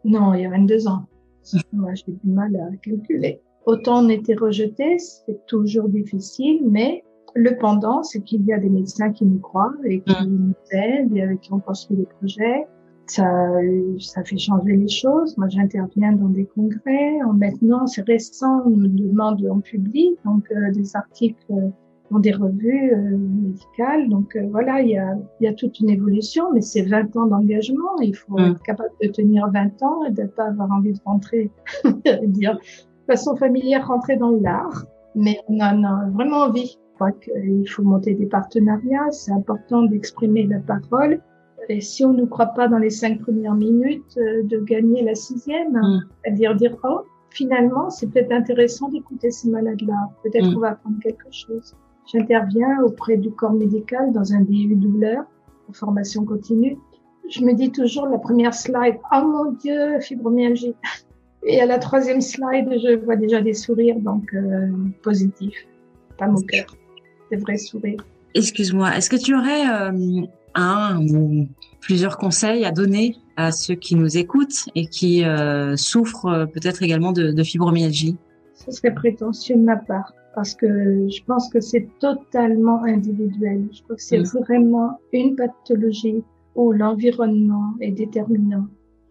non, 0.05 0.35
il 0.35 0.43
y 0.43 0.47
a 0.47 0.51
22 0.51 0.89
ans. 0.89 1.07
Moi, 1.73 1.95
j'ai 1.95 2.13
du 2.13 2.31
mal 2.31 2.55
à 2.57 2.77
calculer. 2.77 3.41
Autant 3.67 4.05
on 4.05 4.09
était 4.09 4.35
rejeté, 4.35 4.99
c'est 4.99 5.47
toujours 5.47 5.89
difficile, 5.89 6.63
mais 6.69 7.05
le 7.35 7.57
pendant, 7.59 8.03
c'est 8.03 8.21
qu'il 8.21 8.45
y 8.45 8.53
a 8.53 8.59
des 8.59 8.69
médecins 8.69 9.13
qui 9.13 9.25
nous 9.25 9.39
croient 9.39 9.75
et 9.85 10.01
qui 10.01 10.13
mmh. 10.13 10.29
nous 10.29 10.55
aident 10.73 11.17
et 11.17 11.23
avec 11.23 11.41
qui 11.41 11.53
on 11.53 11.61
construit 11.61 11.97
des 11.97 12.07
projets 12.07 12.67
ça, 13.07 13.29
ça 13.99 14.25
fait 14.25 14.39
changer 14.39 14.77
les 14.77 14.89
choses. 14.89 15.37
Moi, 15.37 15.49
j'interviens 15.49 16.13
dans 16.13 16.29
des 16.29 16.47
congrès. 16.47 17.23
En 17.23 17.33
maintenant, 17.33 17.87
c'est 17.87 18.07
récent, 18.07 18.63
on 18.67 18.71
me 18.71 18.89
demande 18.89 19.47
en 19.51 19.61
public, 19.61 20.19
donc 20.25 20.45
euh, 20.51 20.71
des 20.73 20.97
articles 20.97 21.73
dans 22.13 22.19
des 22.19 22.33
revues 22.33 22.93
euh, 22.93 23.17
médicales. 23.17 24.09
Donc 24.09 24.37
euh, 24.37 24.47
voilà, 24.51 24.81
il 24.83 24.91
y 24.91 24.99
a, 24.99 25.17
y 25.41 25.47
a 25.47 25.55
toute 25.55 25.81
une 25.81 25.91
évolution, 25.91 26.53
mais 26.53 26.61
c'est 26.61 26.83
20 26.83 27.17
ans 27.17 27.27
d'engagement. 27.27 27.99
Il 28.01 28.15
faut 28.15 28.39
mm. 28.39 28.53
être 28.53 28.63
capable 28.63 28.91
de 29.03 29.09
tenir 29.09 29.51
20 29.51 29.83
ans 29.83 30.05
et 30.05 30.11
de 30.11 30.25
pas 30.25 30.45
avoir 30.45 30.71
envie 30.71 30.93
de 30.93 31.01
rentrer, 31.05 31.51
dire 32.25 32.55
de 32.57 33.07
façon 33.07 33.35
familière, 33.37 33.87
rentrer 33.87 34.17
dans 34.17 34.31
l'art. 34.31 34.85
Mais 35.15 35.39
on 35.49 35.57
en 35.57 35.85
a 35.85 36.11
vraiment 36.11 36.43
envie. 36.43 36.79
Je 36.93 36.95
crois 36.95 37.13
qu'il 37.13 37.69
faut 37.69 37.83
monter 37.83 38.15
des 38.15 38.27
partenariats. 38.27 39.11
C'est 39.11 39.33
important 39.33 39.83
d'exprimer 39.83 40.47
la 40.47 40.61
parole 40.61 41.21
et 41.73 41.81
si 41.81 42.05
on 42.05 42.13
ne 42.13 42.25
croit 42.27 42.47
pas 42.47 42.69
dans 42.69 42.79
les 42.79 42.91
cinq 42.91 43.21
premières 43.21 43.55
minutes, 43.55 44.19
euh, 44.19 44.43
de 44.43 44.59
gagner 44.59 45.03
la 45.03 45.15
sixième, 45.15 45.73
mm. 45.73 46.03
c'est-à-dire 46.23 46.55
dire 46.55 46.77
oh 46.85 47.01
finalement 47.31 47.89
c'est 47.89 48.09
peut-être 48.09 48.33
intéressant 48.33 48.91
d'écouter 48.91 49.31
ces 49.31 49.49
malades-là, 49.49 50.11
peut-être 50.23 50.51
mm. 50.51 50.55
qu'on 50.55 50.61
va 50.61 50.71
apprendre 50.71 50.99
quelque 51.03 51.31
chose. 51.31 51.75
J'interviens 52.13 52.83
auprès 52.83 53.17
du 53.17 53.31
corps 53.31 53.55
médical 53.55 54.13
dans 54.13 54.35
un 54.35 54.41
DU 54.43 54.75
douleur 54.75 55.25
en 55.69 55.73
formation 55.73 56.25
continue. 56.25 56.77
Je 57.31 57.43
me 57.43 57.55
dis 57.55 57.71
toujours 57.71 58.07
la 58.07 58.19
première 58.19 58.53
slide, 58.53 58.97
oh 59.13 59.27
mon 59.27 59.53
Dieu, 59.53 59.99
fibromyalgie. 60.01 60.75
Et 61.47 61.61
à 61.61 61.67
la 61.67 61.79
troisième 61.79 62.21
slide, 62.21 62.69
je 62.71 63.05
vois 63.05 63.17
déjà 63.17 63.41
des 63.41 63.55
sourires, 63.55 63.99
donc 63.99 64.35
euh, 64.35 64.69
positifs, 65.03 65.67
pas 66.19 66.27
mon 66.27 66.41
cœur, 66.43 66.67
des 67.31 67.37
vrais 67.37 67.57
sourires. 67.57 68.05
Excuse-moi, 68.35 68.97
est-ce 68.97 69.09
que 69.09 69.17
tu 69.17 69.35
aurais 69.35 69.67
euh, 69.69 70.27
un 70.55 71.01
ou 71.07 71.49
plusieurs 71.81 72.17
conseils 72.17 72.65
à 72.65 72.71
donner 72.71 73.17
à 73.37 73.53
ceux 73.53 73.75
qui 73.75 73.95
nous 73.95 74.17
écoutent 74.17 74.69
et 74.75 74.87
qui 74.87 75.25
euh, 75.25 75.77
souffrent 75.77 76.27
euh, 76.27 76.47
peut-être 76.47 76.83
également 76.83 77.13
de, 77.13 77.33
de 77.33 77.43
fibromyalgie 77.43 78.17
Ce 78.55 78.71
serait 78.71 78.95
prétentieux 78.95 79.57
de 79.57 79.63
ma 79.63 79.77
part 79.77 80.13
parce 80.35 80.55
que 80.55 81.09
je 81.09 81.23
pense 81.25 81.49
que 81.49 81.61
c'est 81.61 81.89
totalement 81.99 82.83
individuel. 82.85 83.69
Je 83.73 83.83
crois 83.83 83.97
que 83.97 84.03
c'est 84.03 84.19
mm. 84.19 84.41
vraiment 84.41 85.01
une 85.13 85.37
pathologie 85.37 86.23
où 86.55 86.73
l'environnement 86.73 87.75
est 87.81 87.93
déterminant. 87.93 88.67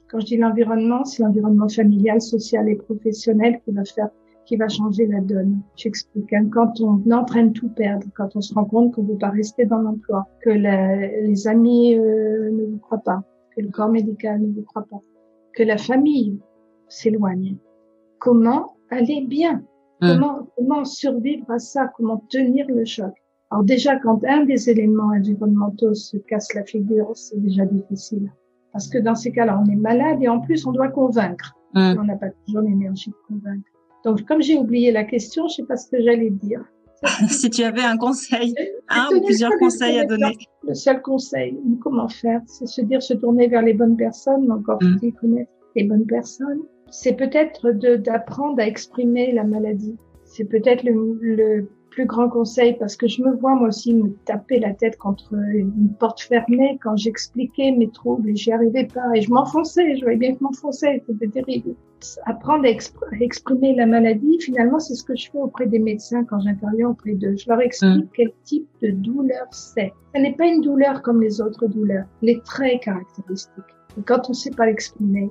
Quand 0.10 0.20
je 0.20 0.26
dis 0.26 0.38
l'environnement, 0.38 1.06
c'est 1.06 1.24
l'environnement 1.24 1.70
familial, 1.70 2.22
social 2.22 2.68
et 2.70 2.76
professionnel 2.76 3.62
qui 3.64 3.72
va 3.72 3.86
faire 3.86 4.10
qui 4.52 4.58
va 4.58 4.68
changer 4.68 5.08
la 5.08 5.22
donne. 5.22 5.62
J'explique. 5.78 6.34
Hein. 6.34 6.50
Quand 6.52 6.82
on 6.82 7.02
est 7.10 7.14
en 7.14 7.24
train 7.24 7.46
de 7.46 7.54
tout 7.54 7.70
perdre, 7.70 8.06
quand 8.18 8.36
on 8.36 8.42
se 8.42 8.54
rend 8.54 8.66
compte 8.66 8.94
qu'on 8.94 9.04
ne 9.04 9.14
veut 9.14 9.18
pas 9.18 9.30
rester 9.30 9.64
dans 9.66 9.78
l'emploi, 9.78 10.28
que 10.42 10.50
les 10.50 11.48
amis 11.48 11.98
euh, 11.98 12.52
ne 12.52 12.66
vous 12.66 12.78
croient 12.80 12.98
pas, 12.98 13.24
que 13.56 13.62
le 13.62 13.70
corps 13.70 13.88
médical 13.88 14.42
ne 14.42 14.52
vous 14.54 14.64
croit 14.64 14.86
pas, 14.92 15.00
que 15.54 15.64
la 15.64 15.78
famille 15.78 16.38
s'éloigne. 16.90 17.56
Comment 18.20 18.76
aller 18.90 19.26
bien? 19.26 19.64
Hum. 20.02 20.10
Comment, 20.10 20.48
comment 20.58 20.84
survivre 20.84 21.50
à 21.50 21.60
ça? 21.60 21.90
Comment 21.96 22.22
tenir 22.30 22.66
le 22.68 22.84
choc? 22.84 23.14
Alors 23.52 23.64
déjà, 23.64 23.96
quand 24.00 24.22
un 24.26 24.44
des 24.44 24.70
éléments 24.70 25.14
environnementaux 25.16 25.94
se 25.94 26.18
casse 26.18 26.54
la 26.56 26.66
figure, 26.66 27.10
c'est 27.16 27.42
déjà 27.42 27.66
difficile. 27.66 28.30
Parce 28.74 28.90
que 28.90 28.98
dans 28.98 29.16
ces 29.16 29.32
cas-là, 29.32 29.62
on 29.66 29.72
est 29.72 29.78
malade 29.78 30.18
et 30.22 30.28
en 30.28 30.42
plus, 30.42 30.66
on 30.66 30.74
doit 30.74 30.90
convaincre. 30.90 31.56
Hum. 31.74 31.96
On 32.02 32.04
n'a 32.04 32.18
pas 32.18 32.32
toujours 32.46 32.64
l'énergie 32.64 33.12
de 33.12 33.16
convaincre. 33.30 33.72
Donc, 34.06 34.26
comme 34.26 34.42
j'ai 34.42 34.58
oublié 34.58 34.92
la 34.92 35.04
question, 35.04 35.48
je 35.48 35.56
sais 35.56 35.64
pas 35.64 35.78
ce 35.78 35.90
que 35.90 36.02
j'allais 36.02 36.30
dire. 36.30 36.64
si 37.30 37.50
tu 37.50 37.64
avais 37.64 37.82
un 37.82 37.98
conseil, 37.98 38.54
un 38.90 39.08
ou 39.16 39.22
plusieurs 39.22 39.52
conseils 39.58 40.00
à 40.00 40.06
donner. 40.06 40.38
Le 40.68 40.76
seul 40.76 41.02
conseil, 41.02 41.58
comment 41.82 42.08
faire, 42.08 42.42
c'est 42.46 42.68
se 42.68 42.82
dire 42.82 43.02
se 43.02 43.16
tourner 43.16 43.48
vers 43.48 43.64
les 43.64 43.74
bonnes 43.74 43.98
personnes, 43.98 44.52
encore 44.52 44.82
mmh. 44.82 45.00
faut 45.00 45.12
connaître 45.20 45.52
les 45.76 45.84
bonnes 45.84 46.06
personnes. 46.06 46.62
C'est 46.92 47.14
peut-être 47.14 47.72
d'apprendre 47.72 48.60
à 48.60 48.68
exprimer 48.68 49.32
la 49.32 49.44
maladie. 49.44 49.96
C'est 50.26 50.46
peut-être 50.46 50.84
le, 50.84 51.18
le 51.22 51.70
plus 51.92 52.06
grand 52.06 52.30
conseil 52.30 52.76
parce 52.80 52.96
que 52.96 53.08
je 53.08 53.22
me 53.22 53.36
vois 53.36 53.54
moi 53.56 53.68
aussi 53.68 53.94
me 53.94 54.10
taper 54.26 54.60
la 54.60 54.74
tête 54.74 54.98
contre 54.98 55.34
une 55.34 55.94
porte 56.00 56.22
fermée 56.22 56.80
quand 56.82 56.96
j'expliquais 56.96 57.72
mes 57.72 57.90
troubles 57.90 58.30
et 58.30 58.36
j'y 58.36 58.52
arrivais 58.52 58.88
pas 58.88 59.12
et 59.14 59.22
je 59.22 59.30
m'enfonçais, 59.30 59.98
je 59.98 60.02
voyais 60.02 60.18
bien 60.18 60.34
que 60.34 60.44
m'enfonçais, 60.44 61.04
c'était 61.06 61.28
terrible. 61.28 61.76
Apprendre 62.26 62.66
à, 62.66 63.16
exprimer 63.20 63.76
la 63.76 63.86
maladie, 63.86 64.40
finalement, 64.40 64.80
c'est 64.80 64.96
ce 64.96 65.04
que 65.04 65.16
je 65.16 65.30
fais 65.30 65.38
auprès 65.38 65.68
des 65.68 65.78
médecins 65.78 66.24
quand 66.24 66.40
j'interviens 66.40 66.90
auprès 66.90 67.14
d'eux. 67.14 67.36
Je 67.38 67.48
leur 67.48 67.62
explique 67.62 68.06
mmh. 68.06 68.10
quel 68.16 68.32
type 68.44 68.68
de 68.82 68.90
douleur 68.90 69.46
c'est. 69.52 69.94
Ce 70.16 70.20
n'est 70.20 70.34
pas 70.34 70.48
une 70.48 70.62
douleur 70.62 71.04
comme 71.04 71.22
les 71.22 71.42
autres 71.42 71.68
douleurs, 71.68 72.06
les 72.24 72.42
très 72.42 72.80
caractéristiques. 72.80 73.64
Et 74.00 74.02
quand 74.02 74.22
on 74.28 74.32
ne 74.32 74.36
sait 74.36 74.50
pas 74.50 74.66
l'exprimer, 74.66 75.30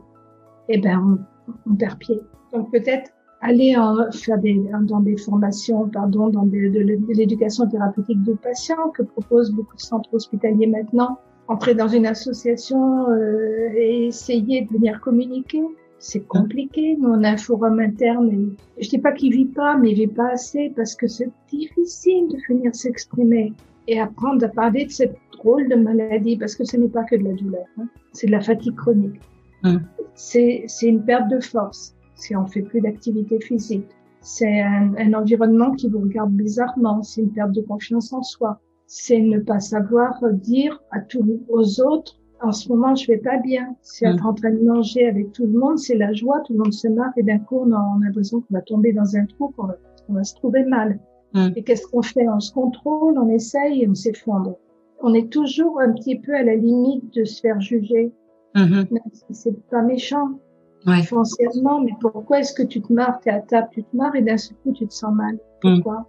eh 0.68 0.78
ben, 0.78 1.18
on, 1.48 1.72
on 1.72 1.74
perd 1.74 1.98
pied. 1.98 2.20
Donc 2.52 2.70
peut-être 2.70 3.10
aller 3.40 3.76
en, 3.76 4.10
faire 4.12 4.38
des, 4.38 4.60
dans 4.82 5.00
des 5.00 5.16
formations, 5.16 5.88
pardon, 5.88 6.28
dans 6.28 6.44
des, 6.44 6.68
de, 6.68 6.80
l'éducation 7.14 7.66
thérapeutique 7.66 8.22
de 8.24 8.34
patients 8.34 8.90
que 8.94 9.02
proposent 9.02 9.50
beaucoup 9.50 9.76
de 9.76 9.80
centres 9.80 10.12
hospitaliers 10.12 10.66
maintenant. 10.66 11.18
Entrer 11.48 11.74
dans 11.74 11.88
une 11.88 12.06
association 12.06 13.08
euh, 13.10 13.70
et 13.74 14.06
essayer 14.06 14.62
de 14.62 14.72
venir 14.72 15.00
communiquer, 15.00 15.62
c'est 15.98 16.20
compliqué. 16.20 16.96
Nous, 16.98 17.08
on 17.08 17.24
a 17.24 17.30
un 17.30 17.36
forum 17.36 17.80
interne. 17.80 18.30
Et, 18.30 18.84
je 18.84 18.88
dis 18.88 18.98
pas 18.98 19.12
qu'il 19.12 19.32
vit 19.32 19.46
pas, 19.46 19.76
mais 19.76 19.90
il 19.90 19.94
vit 19.94 20.06
pas 20.06 20.30
assez 20.32 20.72
parce 20.76 20.94
que 20.94 21.08
c'est 21.08 21.30
difficile 21.50 22.28
de 22.28 22.36
venir 22.48 22.74
s'exprimer 22.74 23.52
et 23.88 24.00
apprendre 24.00 24.44
à 24.44 24.48
parler 24.48 24.84
de 24.84 24.90
cette 24.90 25.16
drôle 25.32 25.68
de 25.68 25.74
maladie 25.74 26.36
parce 26.36 26.54
que 26.54 26.64
ce 26.64 26.76
n'est 26.76 26.88
pas 26.88 27.02
que 27.04 27.16
de 27.16 27.24
la 27.24 27.32
douleur. 27.32 27.64
Hein. 27.78 27.88
C'est 28.12 28.28
de 28.28 28.32
la 28.32 28.40
fatigue 28.40 28.76
chronique. 28.76 29.20
Hum. 29.64 29.82
C'est 30.14 30.66
une 30.82 31.04
perte 31.04 31.28
de 31.30 31.40
force 31.40 31.94
si 32.20 32.36
on 32.36 32.46
fait 32.46 32.62
plus 32.62 32.80
d'activité 32.80 33.40
physique. 33.40 33.88
C'est 34.20 34.60
un, 34.60 34.94
un, 34.98 35.14
environnement 35.14 35.72
qui 35.72 35.88
vous 35.88 36.00
regarde 36.00 36.32
bizarrement, 36.32 37.02
c'est 37.02 37.22
une 37.22 37.32
perte 37.32 37.52
de 37.52 37.62
confiance 37.62 38.12
en 38.12 38.22
soi. 38.22 38.60
C'est 38.86 39.20
ne 39.20 39.38
pas 39.38 39.60
savoir 39.60 40.20
dire 40.32 40.82
à 40.90 41.00
tous 41.00 41.24
aux 41.48 41.80
autres, 41.80 42.20
en 42.42 42.52
ce 42.52 42.68
moment 42.68 42.94
je 42.94 43.06
vais 43.06 43.18
pas 43.18 43.38
bien. 43.38 43.74
C'est 43.82 44.06
être 44.06 44.24
mm. 44.24 44.26
en 44.26 44.34
train 44.34 44.50
de 44.50 44.62
manger 44.62 45.06
avec 45.06 45.32
tout 45.32 45.46
le 45.46 45.58
monde, 45.58 45.78
c'est 45.78 45.94
la 45.94 46.12
joie, 46.12 46.40
tout 46.46 46.52
le 46.52 46.58
monde 46.58 46.72
se 46.72 46.88
marre 46.88 47.12
et 47.16 47.22
d'un 47.22 47.38
coup 47.38 47.60
on 47.60 47.72
a, 47.72 47.98
l'impression 48.02 48.40
qu'on 48.40 48.54
va 48.54 48.62
tomber 48.62 48.92
dans 48.92 49.16
un 49.16 49.24
trou, 49.24 49.54
qu'on 49.56 49.68
va, 50.12 50.24
se 50.24 50.34
trouver 50.34 50.64
mal. 50.64 50.98
Mm. 51.32 51.48
Et 51.56 51.62
qu'est-ce 51.62 51.86
qu'on 51.86 52.02
fait? 52.02 52.28
On 52.28 52.40
se 52.40 52.52
contrôle, 52.52 53.18
on 53.18 53.28
essaye 53.30 53.82
et 53.82 53.88
on 53.88 53.94
s'effondre. 53.94 54.56
On 55.02 55.14
est 55.14 55.32
toujours 55.32 55.80
un 55.80 55.92
petit 55.92 56.18
peu 56.18 56.34
à 56.34 56.42
la 56.42 56.56
limite 56.56 57.14
de 57.14 57.24
se 57.24 57.40
faire 57.40 57.58
juger, 57.60 58.12
si 58.54 59.22
c'est 59.30 59.68
pas 59.70 59.80
méchant 59.80 60.38
ouais. 60.86 61.02
foncièrement, 61.02 61.80
mais 61.80 61.92
pourquoi 62.00 62.40
est-ce 62.40 62.52
que 62.52 62.62
tu 62.62 62.80
te 62.80 62.92
marres, 62.92 63.20
t'es 63.20 63.30
à 63.30 63.40
table, 63.40 63.68
tu 63.72 63.82
te 63.82 63.96
marres 63.96 64.16
et 64.16 64.22
d'un 64.22 64.36
seul 64.36 64.56
coup 64.62 64.72
tu 64.72 64.86
te 64.86 64.92
sens 64.92 65.14
mal? 65.14 65.38
Pourquoi? 65.60 66.06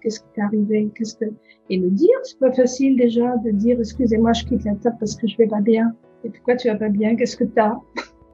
Qu'est-ce 0.00 0.20
qui 0.20 0.26
t'est 0.34 0.42
arrivé? 0.42 0.90
Qu'est-ce 0.94 1.16
que 1.16 1.26
et 1.70 1.76
le 1.76 1.90
dire, 1.90 2.16
c'est 2.22 2.38
pas 2.38 2.52
facile 2.52 2.96
déjà 2.96 3.36
de 3.44 3.50
dire 3.50 3.78
excusez-moi, 3.78 4.32
je 4.32 4.44
quitte 4.44 4.64
la 4.64 4.74
table 4.76 4.96
parce 4.98 5.16
que 5.16 5.26
je 5.26 5.36
vais 5.36 5.46
pas 5.46 5.60
bien. 5.60 5.92
Et 6.24 6.30
pourquoi 6.30 6.56
tu 6.56 6.68
vas 6.68 6.76
pas 6.76 6.88
bien? 6.88 7.14
Qu'est-ce 7.14 7.36
que 7.36 7.44
t'as? 7.44 7.76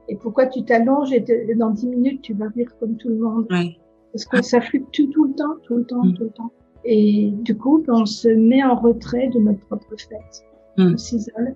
Et 0.07 0.15
pourquoi 0.15 0.47
tu 0.47 0.63
t'allonges 0.63 1.11
et 1.11 1.23
dans 1.55 1.71
dix 1.71 1.87
minutes 1.87 2.21
tu 2.21 2.33
vas 2.33 2.47
rire 2.49 2.69
comme 2.79 2.95
tout 2.95 3.09
le 3.09 3.17
monde? 3.17 3.47
Ouais. 3.49 3.75
Parce 4.13 4.25
que 4.25 4.41
ça 4.41 4.61
fluctue 4.61 5.09
tout 5.11 5.25
le 5.25 5.33
temps, 5.33 5.55
tout 5.63 5.75
le 5.75 5.85
temps, 5.85 6.03
mm. 6.03 6.13
tout 6.13 6.23
le 6.23 6.29
temps. 6.29 6.51
Et 6.85 7.31
du 7.41 7.57
coup, 7.57 7.83
on 7.87 8.05
se 8.05 8.29
met 8.29 8.63
en 8.63 8.75
retrait 8.75 9.29
de 9.29 9.39
notre 9.39 9.59
propre 9.65 9.95
fête. 9.97 10.45
Mm. 10.77 10.93
On 10.93 10.97
s'isole 10.97 11.55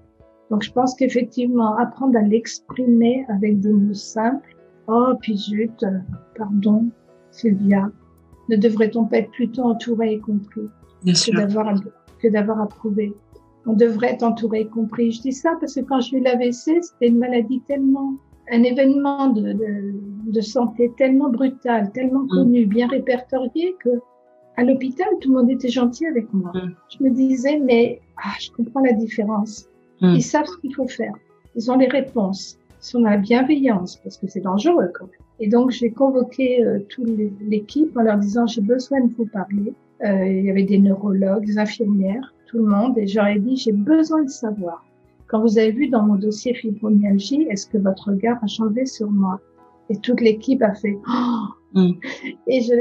donc 0.49 0.63
je 0.63 0.71
pense 0.71 0.95
qu'effectivement, 0.95 1.77
apprendre 1.77 2.17
à 2.17 2.21
l'exprimer 2.21 3.25
avec 3.29 3.59
des 3.59 3.71
mots 3.71 3.93
simples. 3.93 4.55
Oh, 4.87 5.13
puis 5.21 5.37
zut, 5.37 5.85
pardon, 6.35 6.87
Sylvia, 7.29 7.91
ne 8.49 8.55
devrait-on 8.55 9.05
pas 9.05 9.17
être 9.17 9.31
plutôt 9.31 9.63
entouré 9.63 10.13
et 10.13 10.19
compris 10.19 10.67
que 11.05 11.35
d'avoir 11.35 11.75
que 12.19 12.27
d'avoir 12.27 12.61
approuvé 12.61 13.13
On 13.65 13.73
devrait 13.73 14.13
être 14.13 14.23
entouré 14.23 14.61
et 14.61 14.67
compris. 14.67 15.11
Je 15.11 15.21
dis 15.21 15.31
ça 15.31 15.51
parce 15.59 15.75
que 15.75 15.81
quand 15.81 16.01
j'ai 16.01 16.17
eu 16.17 16.21
l'AVC, 16.21 16.81
c'était 16.81 17.07
une 17.07 17.19
maladie 17.19 17.61
tellement, 17.67 18.15
un 18.51 18.63
événement 18.63 19.29
de, 19.29 19.53
de, 19.53 19.93
de 20.31 20.41
santé 20.41 20.91
tellement 20.97 21.29
brutal, 21.29 21.91
tellement 21.91 22.23
mm. 22.23 22.29
connu, 22.29 22.65
bien 22.65 22.87
répertorié 22.87 23.75
que 23.79 23.89
à 24.57 24.63
l'hôpital, 24.63 25.07
tout 25.21 25.31
le 25.31 25.37
monde 25.37 25.51
était 25.51 25.69
gentil 25.69 26.05
avec 26.07 26.33
moi. 26.33 26.51
Mm. 26.53 26.75
Je 26.89 27.03
me 27.03 27.09
disais, 27.11 27.59
mais 27.59 28.01
ah, 28.17 28.33
je 28.39 28.51
comprends 28.51 28.81
la 28.81 28.93
différence. 28.93 29.69
Hmm. 30.01 30.15
Ils 30.15 30.23
savent 30.23 30.45
ce 30.45 30.57
qu'il 30.57 30.73
faut 30.73 30.87
faire. 30.87 31.13
Ils 31.55 31.71
ont 31.71 31.77
les 31.77 31.87
réponses. 31.87 32.57
Ils 32.81 32.85
sont 32.85 33.01
dans 33.01 33.09
la 33.09 33.17
bienveillance 33.17 33.97
parce 33.97 34.17
que 34.17 34.27
c'est 34.27 34.41
dangereux 34.41 34.91
quand 34.93 35.05
même. 35.05 35.13
Et 35.39 35.47
donc 35.47 35.71
j'ai 35.71 35.91
convoqué 35.91 36.63
euh, 36.63 36.79
toute 36.89 37.09
l'équipe 37.41 37.95
en 37.97 38.01
leur 38.01 38.17
disant 38.17 38.45
j'ai 38.45 38.61
besoin 38.61 39.01
de 39.01 39.13
vous 39.13 39.25
parler. 39.25 39.73
Euh, 40.05 40.27
il 40.27 40.45
y 40.45 40.49
avait 40.49 40.63
des 40.63 40.79
neurologues, 40.79 41.45
des 41.45 41.57
infirmières, 41.57 42.33
tout 42.47 42.57
le 42.57 42.65
monde, 42.65 42.97
et 42.97 43.07
j'aurais 43.07 43.39
dit 43.39 43.57
j'ai 43.57 43.71
besoin 43.71 44.23
de 44.23 44.29
savoir. 44.29 44.85
Quand 45.27 45.41
vous 45.41 45.57
avez 45.57 45.71
vu 45.71 45.87
dans 45.87 46.03
mon 46.03 46.15
dossier 46.15 46.53
fibromyalgie, 46.53 47.47
est-ce 47.49 47.67
que 47.67 47.77
votre 47.77 48.09
regard 48.09 48.43
a 48.43 48.47
changé 48.47 48.85
sur 48.85 49.11
moi? 49.11 49.39
Et 49.89 49.97
toute 49.97 50.21
l'équipe 50.21 50.61
a 50.61 50.73
fait 50.73 50.97
oh! 51.07 51.79
et 52.47 52.61
je 52.61 52.73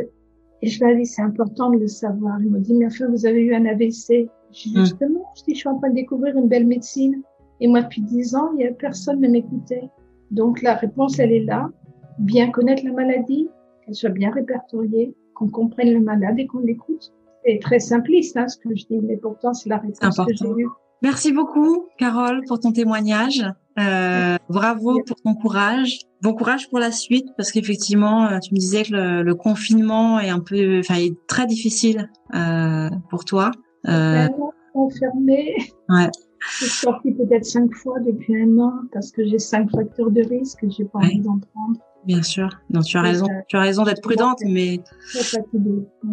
et 0.60 0.66
je 0.66 0.80
leur 0.80 0.90
ai 0.90 0.96
dit 0.96 1.06
c'est 1.06 1.22
important 1.22 1.70
de 1.70 1.78
le 1.78 1.86
savoir. 1.86 2.40
Ils 2.40 2.50
m'ont 2.50 2.58
dit 2.60 2.74
mais 2.74 2.86
enfin 2.86 3.06
vous 3.08 3.26
avez 3.26 3.40
eu 3.40 3.54
un 3.54 3.66
AVC. 3.66 4.28
Hmm. 4.50 4.80
justement, 4.80 5.24
je 5.36 5.44
dis, 5.44 5.54
je 5.54 5.58
suis 5.60 5.68
en 5.68 5.78
train 5.78 5.90
de 5.90 5.94
découvrir 5.94 6.36
une 6.36 6.48
belle 6.48 6.66
médecine. 6.66 7.22
Et 7.60 7.68
moi, 7.68 7.82
depuis 7.82 8.02
dix 8.02 8.34
ans, 8.34 8.50
il 8.54 8.64
y 8.64 8.66
a 8.66 8.72
personne 8.72 9.20
ne 9.20 9.28
m'écoutait. 9.28 9.90
Donc, 10.30 10.62
la 10.62 10.74
réponse, 10.74 11.18
elle 11.18 11.32
est 11.32 11.44
là. 11.44 11.70
Bien 12.18 12.50
connaître 12.50 12.84
la 12.84 12.92
maladie, 12.92 13.48
qu'elle 13.84 13.94
soit 13.94 14.10
bien 14.10 14.30
répertoriée, 14.30 15.14
qu'on 15.34 15.48
comprenne 15.48 15.92
le 15.92 16.00
malade 16.00 16.38
et 16.38 16.46
qu'on 16.46 16.60
l'écoute. 16.60 17.12
C'est 17.44 17.60
très 17.60 17.78
simpliste, 17.78 18.36
hein, 18.36 18.48
ce 18.48 18.58
que 18.58 18.74
je 18.74 18.86
dis, 18.86 19.00
mais 19.00 19.16
pourtant, 19.16 19.54
c'est 19.54 19.68
la 19.68 19.78
réponse 19.78 20.16
que 20.16 20.34
j'ai 20.34 20.62
eue. 20.62 20.68
Merci 21.00 21.32
beaucoup, 21.32 21.86
Carole, 21.96 22.42
pour 22.46 22.58
ton 22.58 22.72
témoignage. 22.72 23.44
Euh, 23.78 24.36
bravo 24.48 25.00
pour 25.06 25.16
ton 25.20 25.34
courage. 25.34 26.00
Bon 26.22 26.34
courage 26.34 26.68
pour 26.68 26.80
la 26.80 26.90
suite, 26.90 27.28
parce 27.36 27.52
qu'effectivement, 27.52 28.26
euh, 28.26 28.38
tu 28.40 28.52
me 28.52 28.58
disais 28.58 28.82
que 28.82 28.92
le, 28.92 29.22
le, 29.22 29.34
confinement 29.36 30.18
est 30.18 30.30
un 30.30 30.40
peu, 30.40 30.80
enfin, 30.80 30.96
est 30.96 31.14
très 31.28 31.46
difficile 31.46 32.10
euh, 32.34 32.90
pour 33.10 33.24
toi. 33.24 33.52
Euh... 33.88 34.28
enfermée. 34.74 35.54
Ouais. 35.88 36.10
Je 36.40 36.64
suis 36.64 36.70
sortie 36.70 37.12
peut-être 37.12 37.44
cinq 37.44 37.74
fois 37.74 37.98
depuis 38.00 38.40
un 38.40 38.58
an 38.58 38.72
parce 38.92 39.10
que 39.10 39.24
j'ai 39.26 39.38
cinq 39.38 39.70
facteurs 39.70 40.10
de 40.10 40.22
risque 40.22 40.62
et 40.62 40.70
j'ai 40.70 40.84
pas 40.84 41.00
envie 41.00 41.20
d'en 41.20 41.38
prendre. 41.38 41.78
Bien 42.04 42.22
sûr. 42.22 42.48
Non, 42.70 42.80
tu 42.80 42.96
as 42.96 43.02
raison. 43.02 43.26
tu 43.48 43.56
as 43.56 43.60
raison 43.60 43.82
d'être 43.82 44.00
prudente, 44.00 44.38
mais 44.46 44.80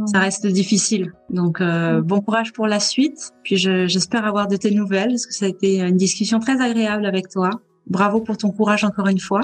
ça 0.07 0.19
reste 0.19 0.47
difficile. 0.47 1.13
Donc, 1.29 1.61
euh, 1.61 2.01
bon 2.01 2.21
courage 2.21 2.53
pour 2.53 2.67
la 2.67 2.79
suite. 2.79 3.31
Puis, 3.43 3.57
j'espère 3.57 4.25
avoir 4.25 4.47
de 4.47 4.57
tes 4.57 4.71
nouvelles 4.71 5.09
parce 5.09 5.25
que 5.27 5.33
ça 5.33 5.45
a 5.45 5.47
été 5.47 5.79
une 5.81 5.97
discussion 5.97 6.39
très 6.39 6.59
agréable 6.59 7.05
avec 7.05 7.29
toi. 7.29 7.49
Bravo 7.87 8.19
pour 8.19 8.35
ton 8.35 8.51
courage 8.51 8.83
encore 8.83 9.07
une 9.07 9.19
fois. 9.19 9.41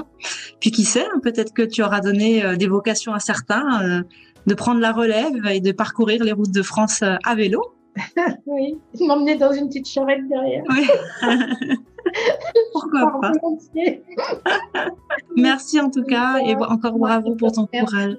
Puis, 0.60 0.72
qui 0.72 0.84
sait, 0.84 1.04
hein, 1.04 1.20
peut-être 1.22 1.54
que 1.54 1.62
tu 1.62 1.82
auras 1.82 2.00
donné 2.00 2.44
euh, 2.44 2.56
des 2.56 2.66
vocations 2.66 3.14
à 3.14 3.20
certains 3.20 3.82
euh, 3.82 4.02
de 4.46 4.54
prendre 4.54 4.80
la 4.80 4.92
relève 4.92 5.46
et 5.46 5.60
de 5.60 5.70
parcourir 5.70 6.24
les 6.24 6.32
routes 6.32 6.52
de 6.52 6.62
France 6.62 7.02
à 7.02 7.34
vélo. 7.36 7.62
Oui, 8.46 8.78
il 8.94 9.06
m'emmenait 9.06 9.36
dans 9.36 9.52
une 9.52 9.68
petite 9.68 9.88
charrette 9.88 10.26
derrière. 10.28 10.64
Oui. 10.68 10.86
Pourquoi 12.72 13.20
pas 13.20 13.32
Merci 15.36 15.80
en 15.80 15.90
tout 15.90 16.02
cas 16.04 16.38
et 16.44 16.54
encore 16.56 16.98
bravo 16.98 17.34
pour 17.36 17.52
ton 17.52 17.66
courage. 17.66 18.16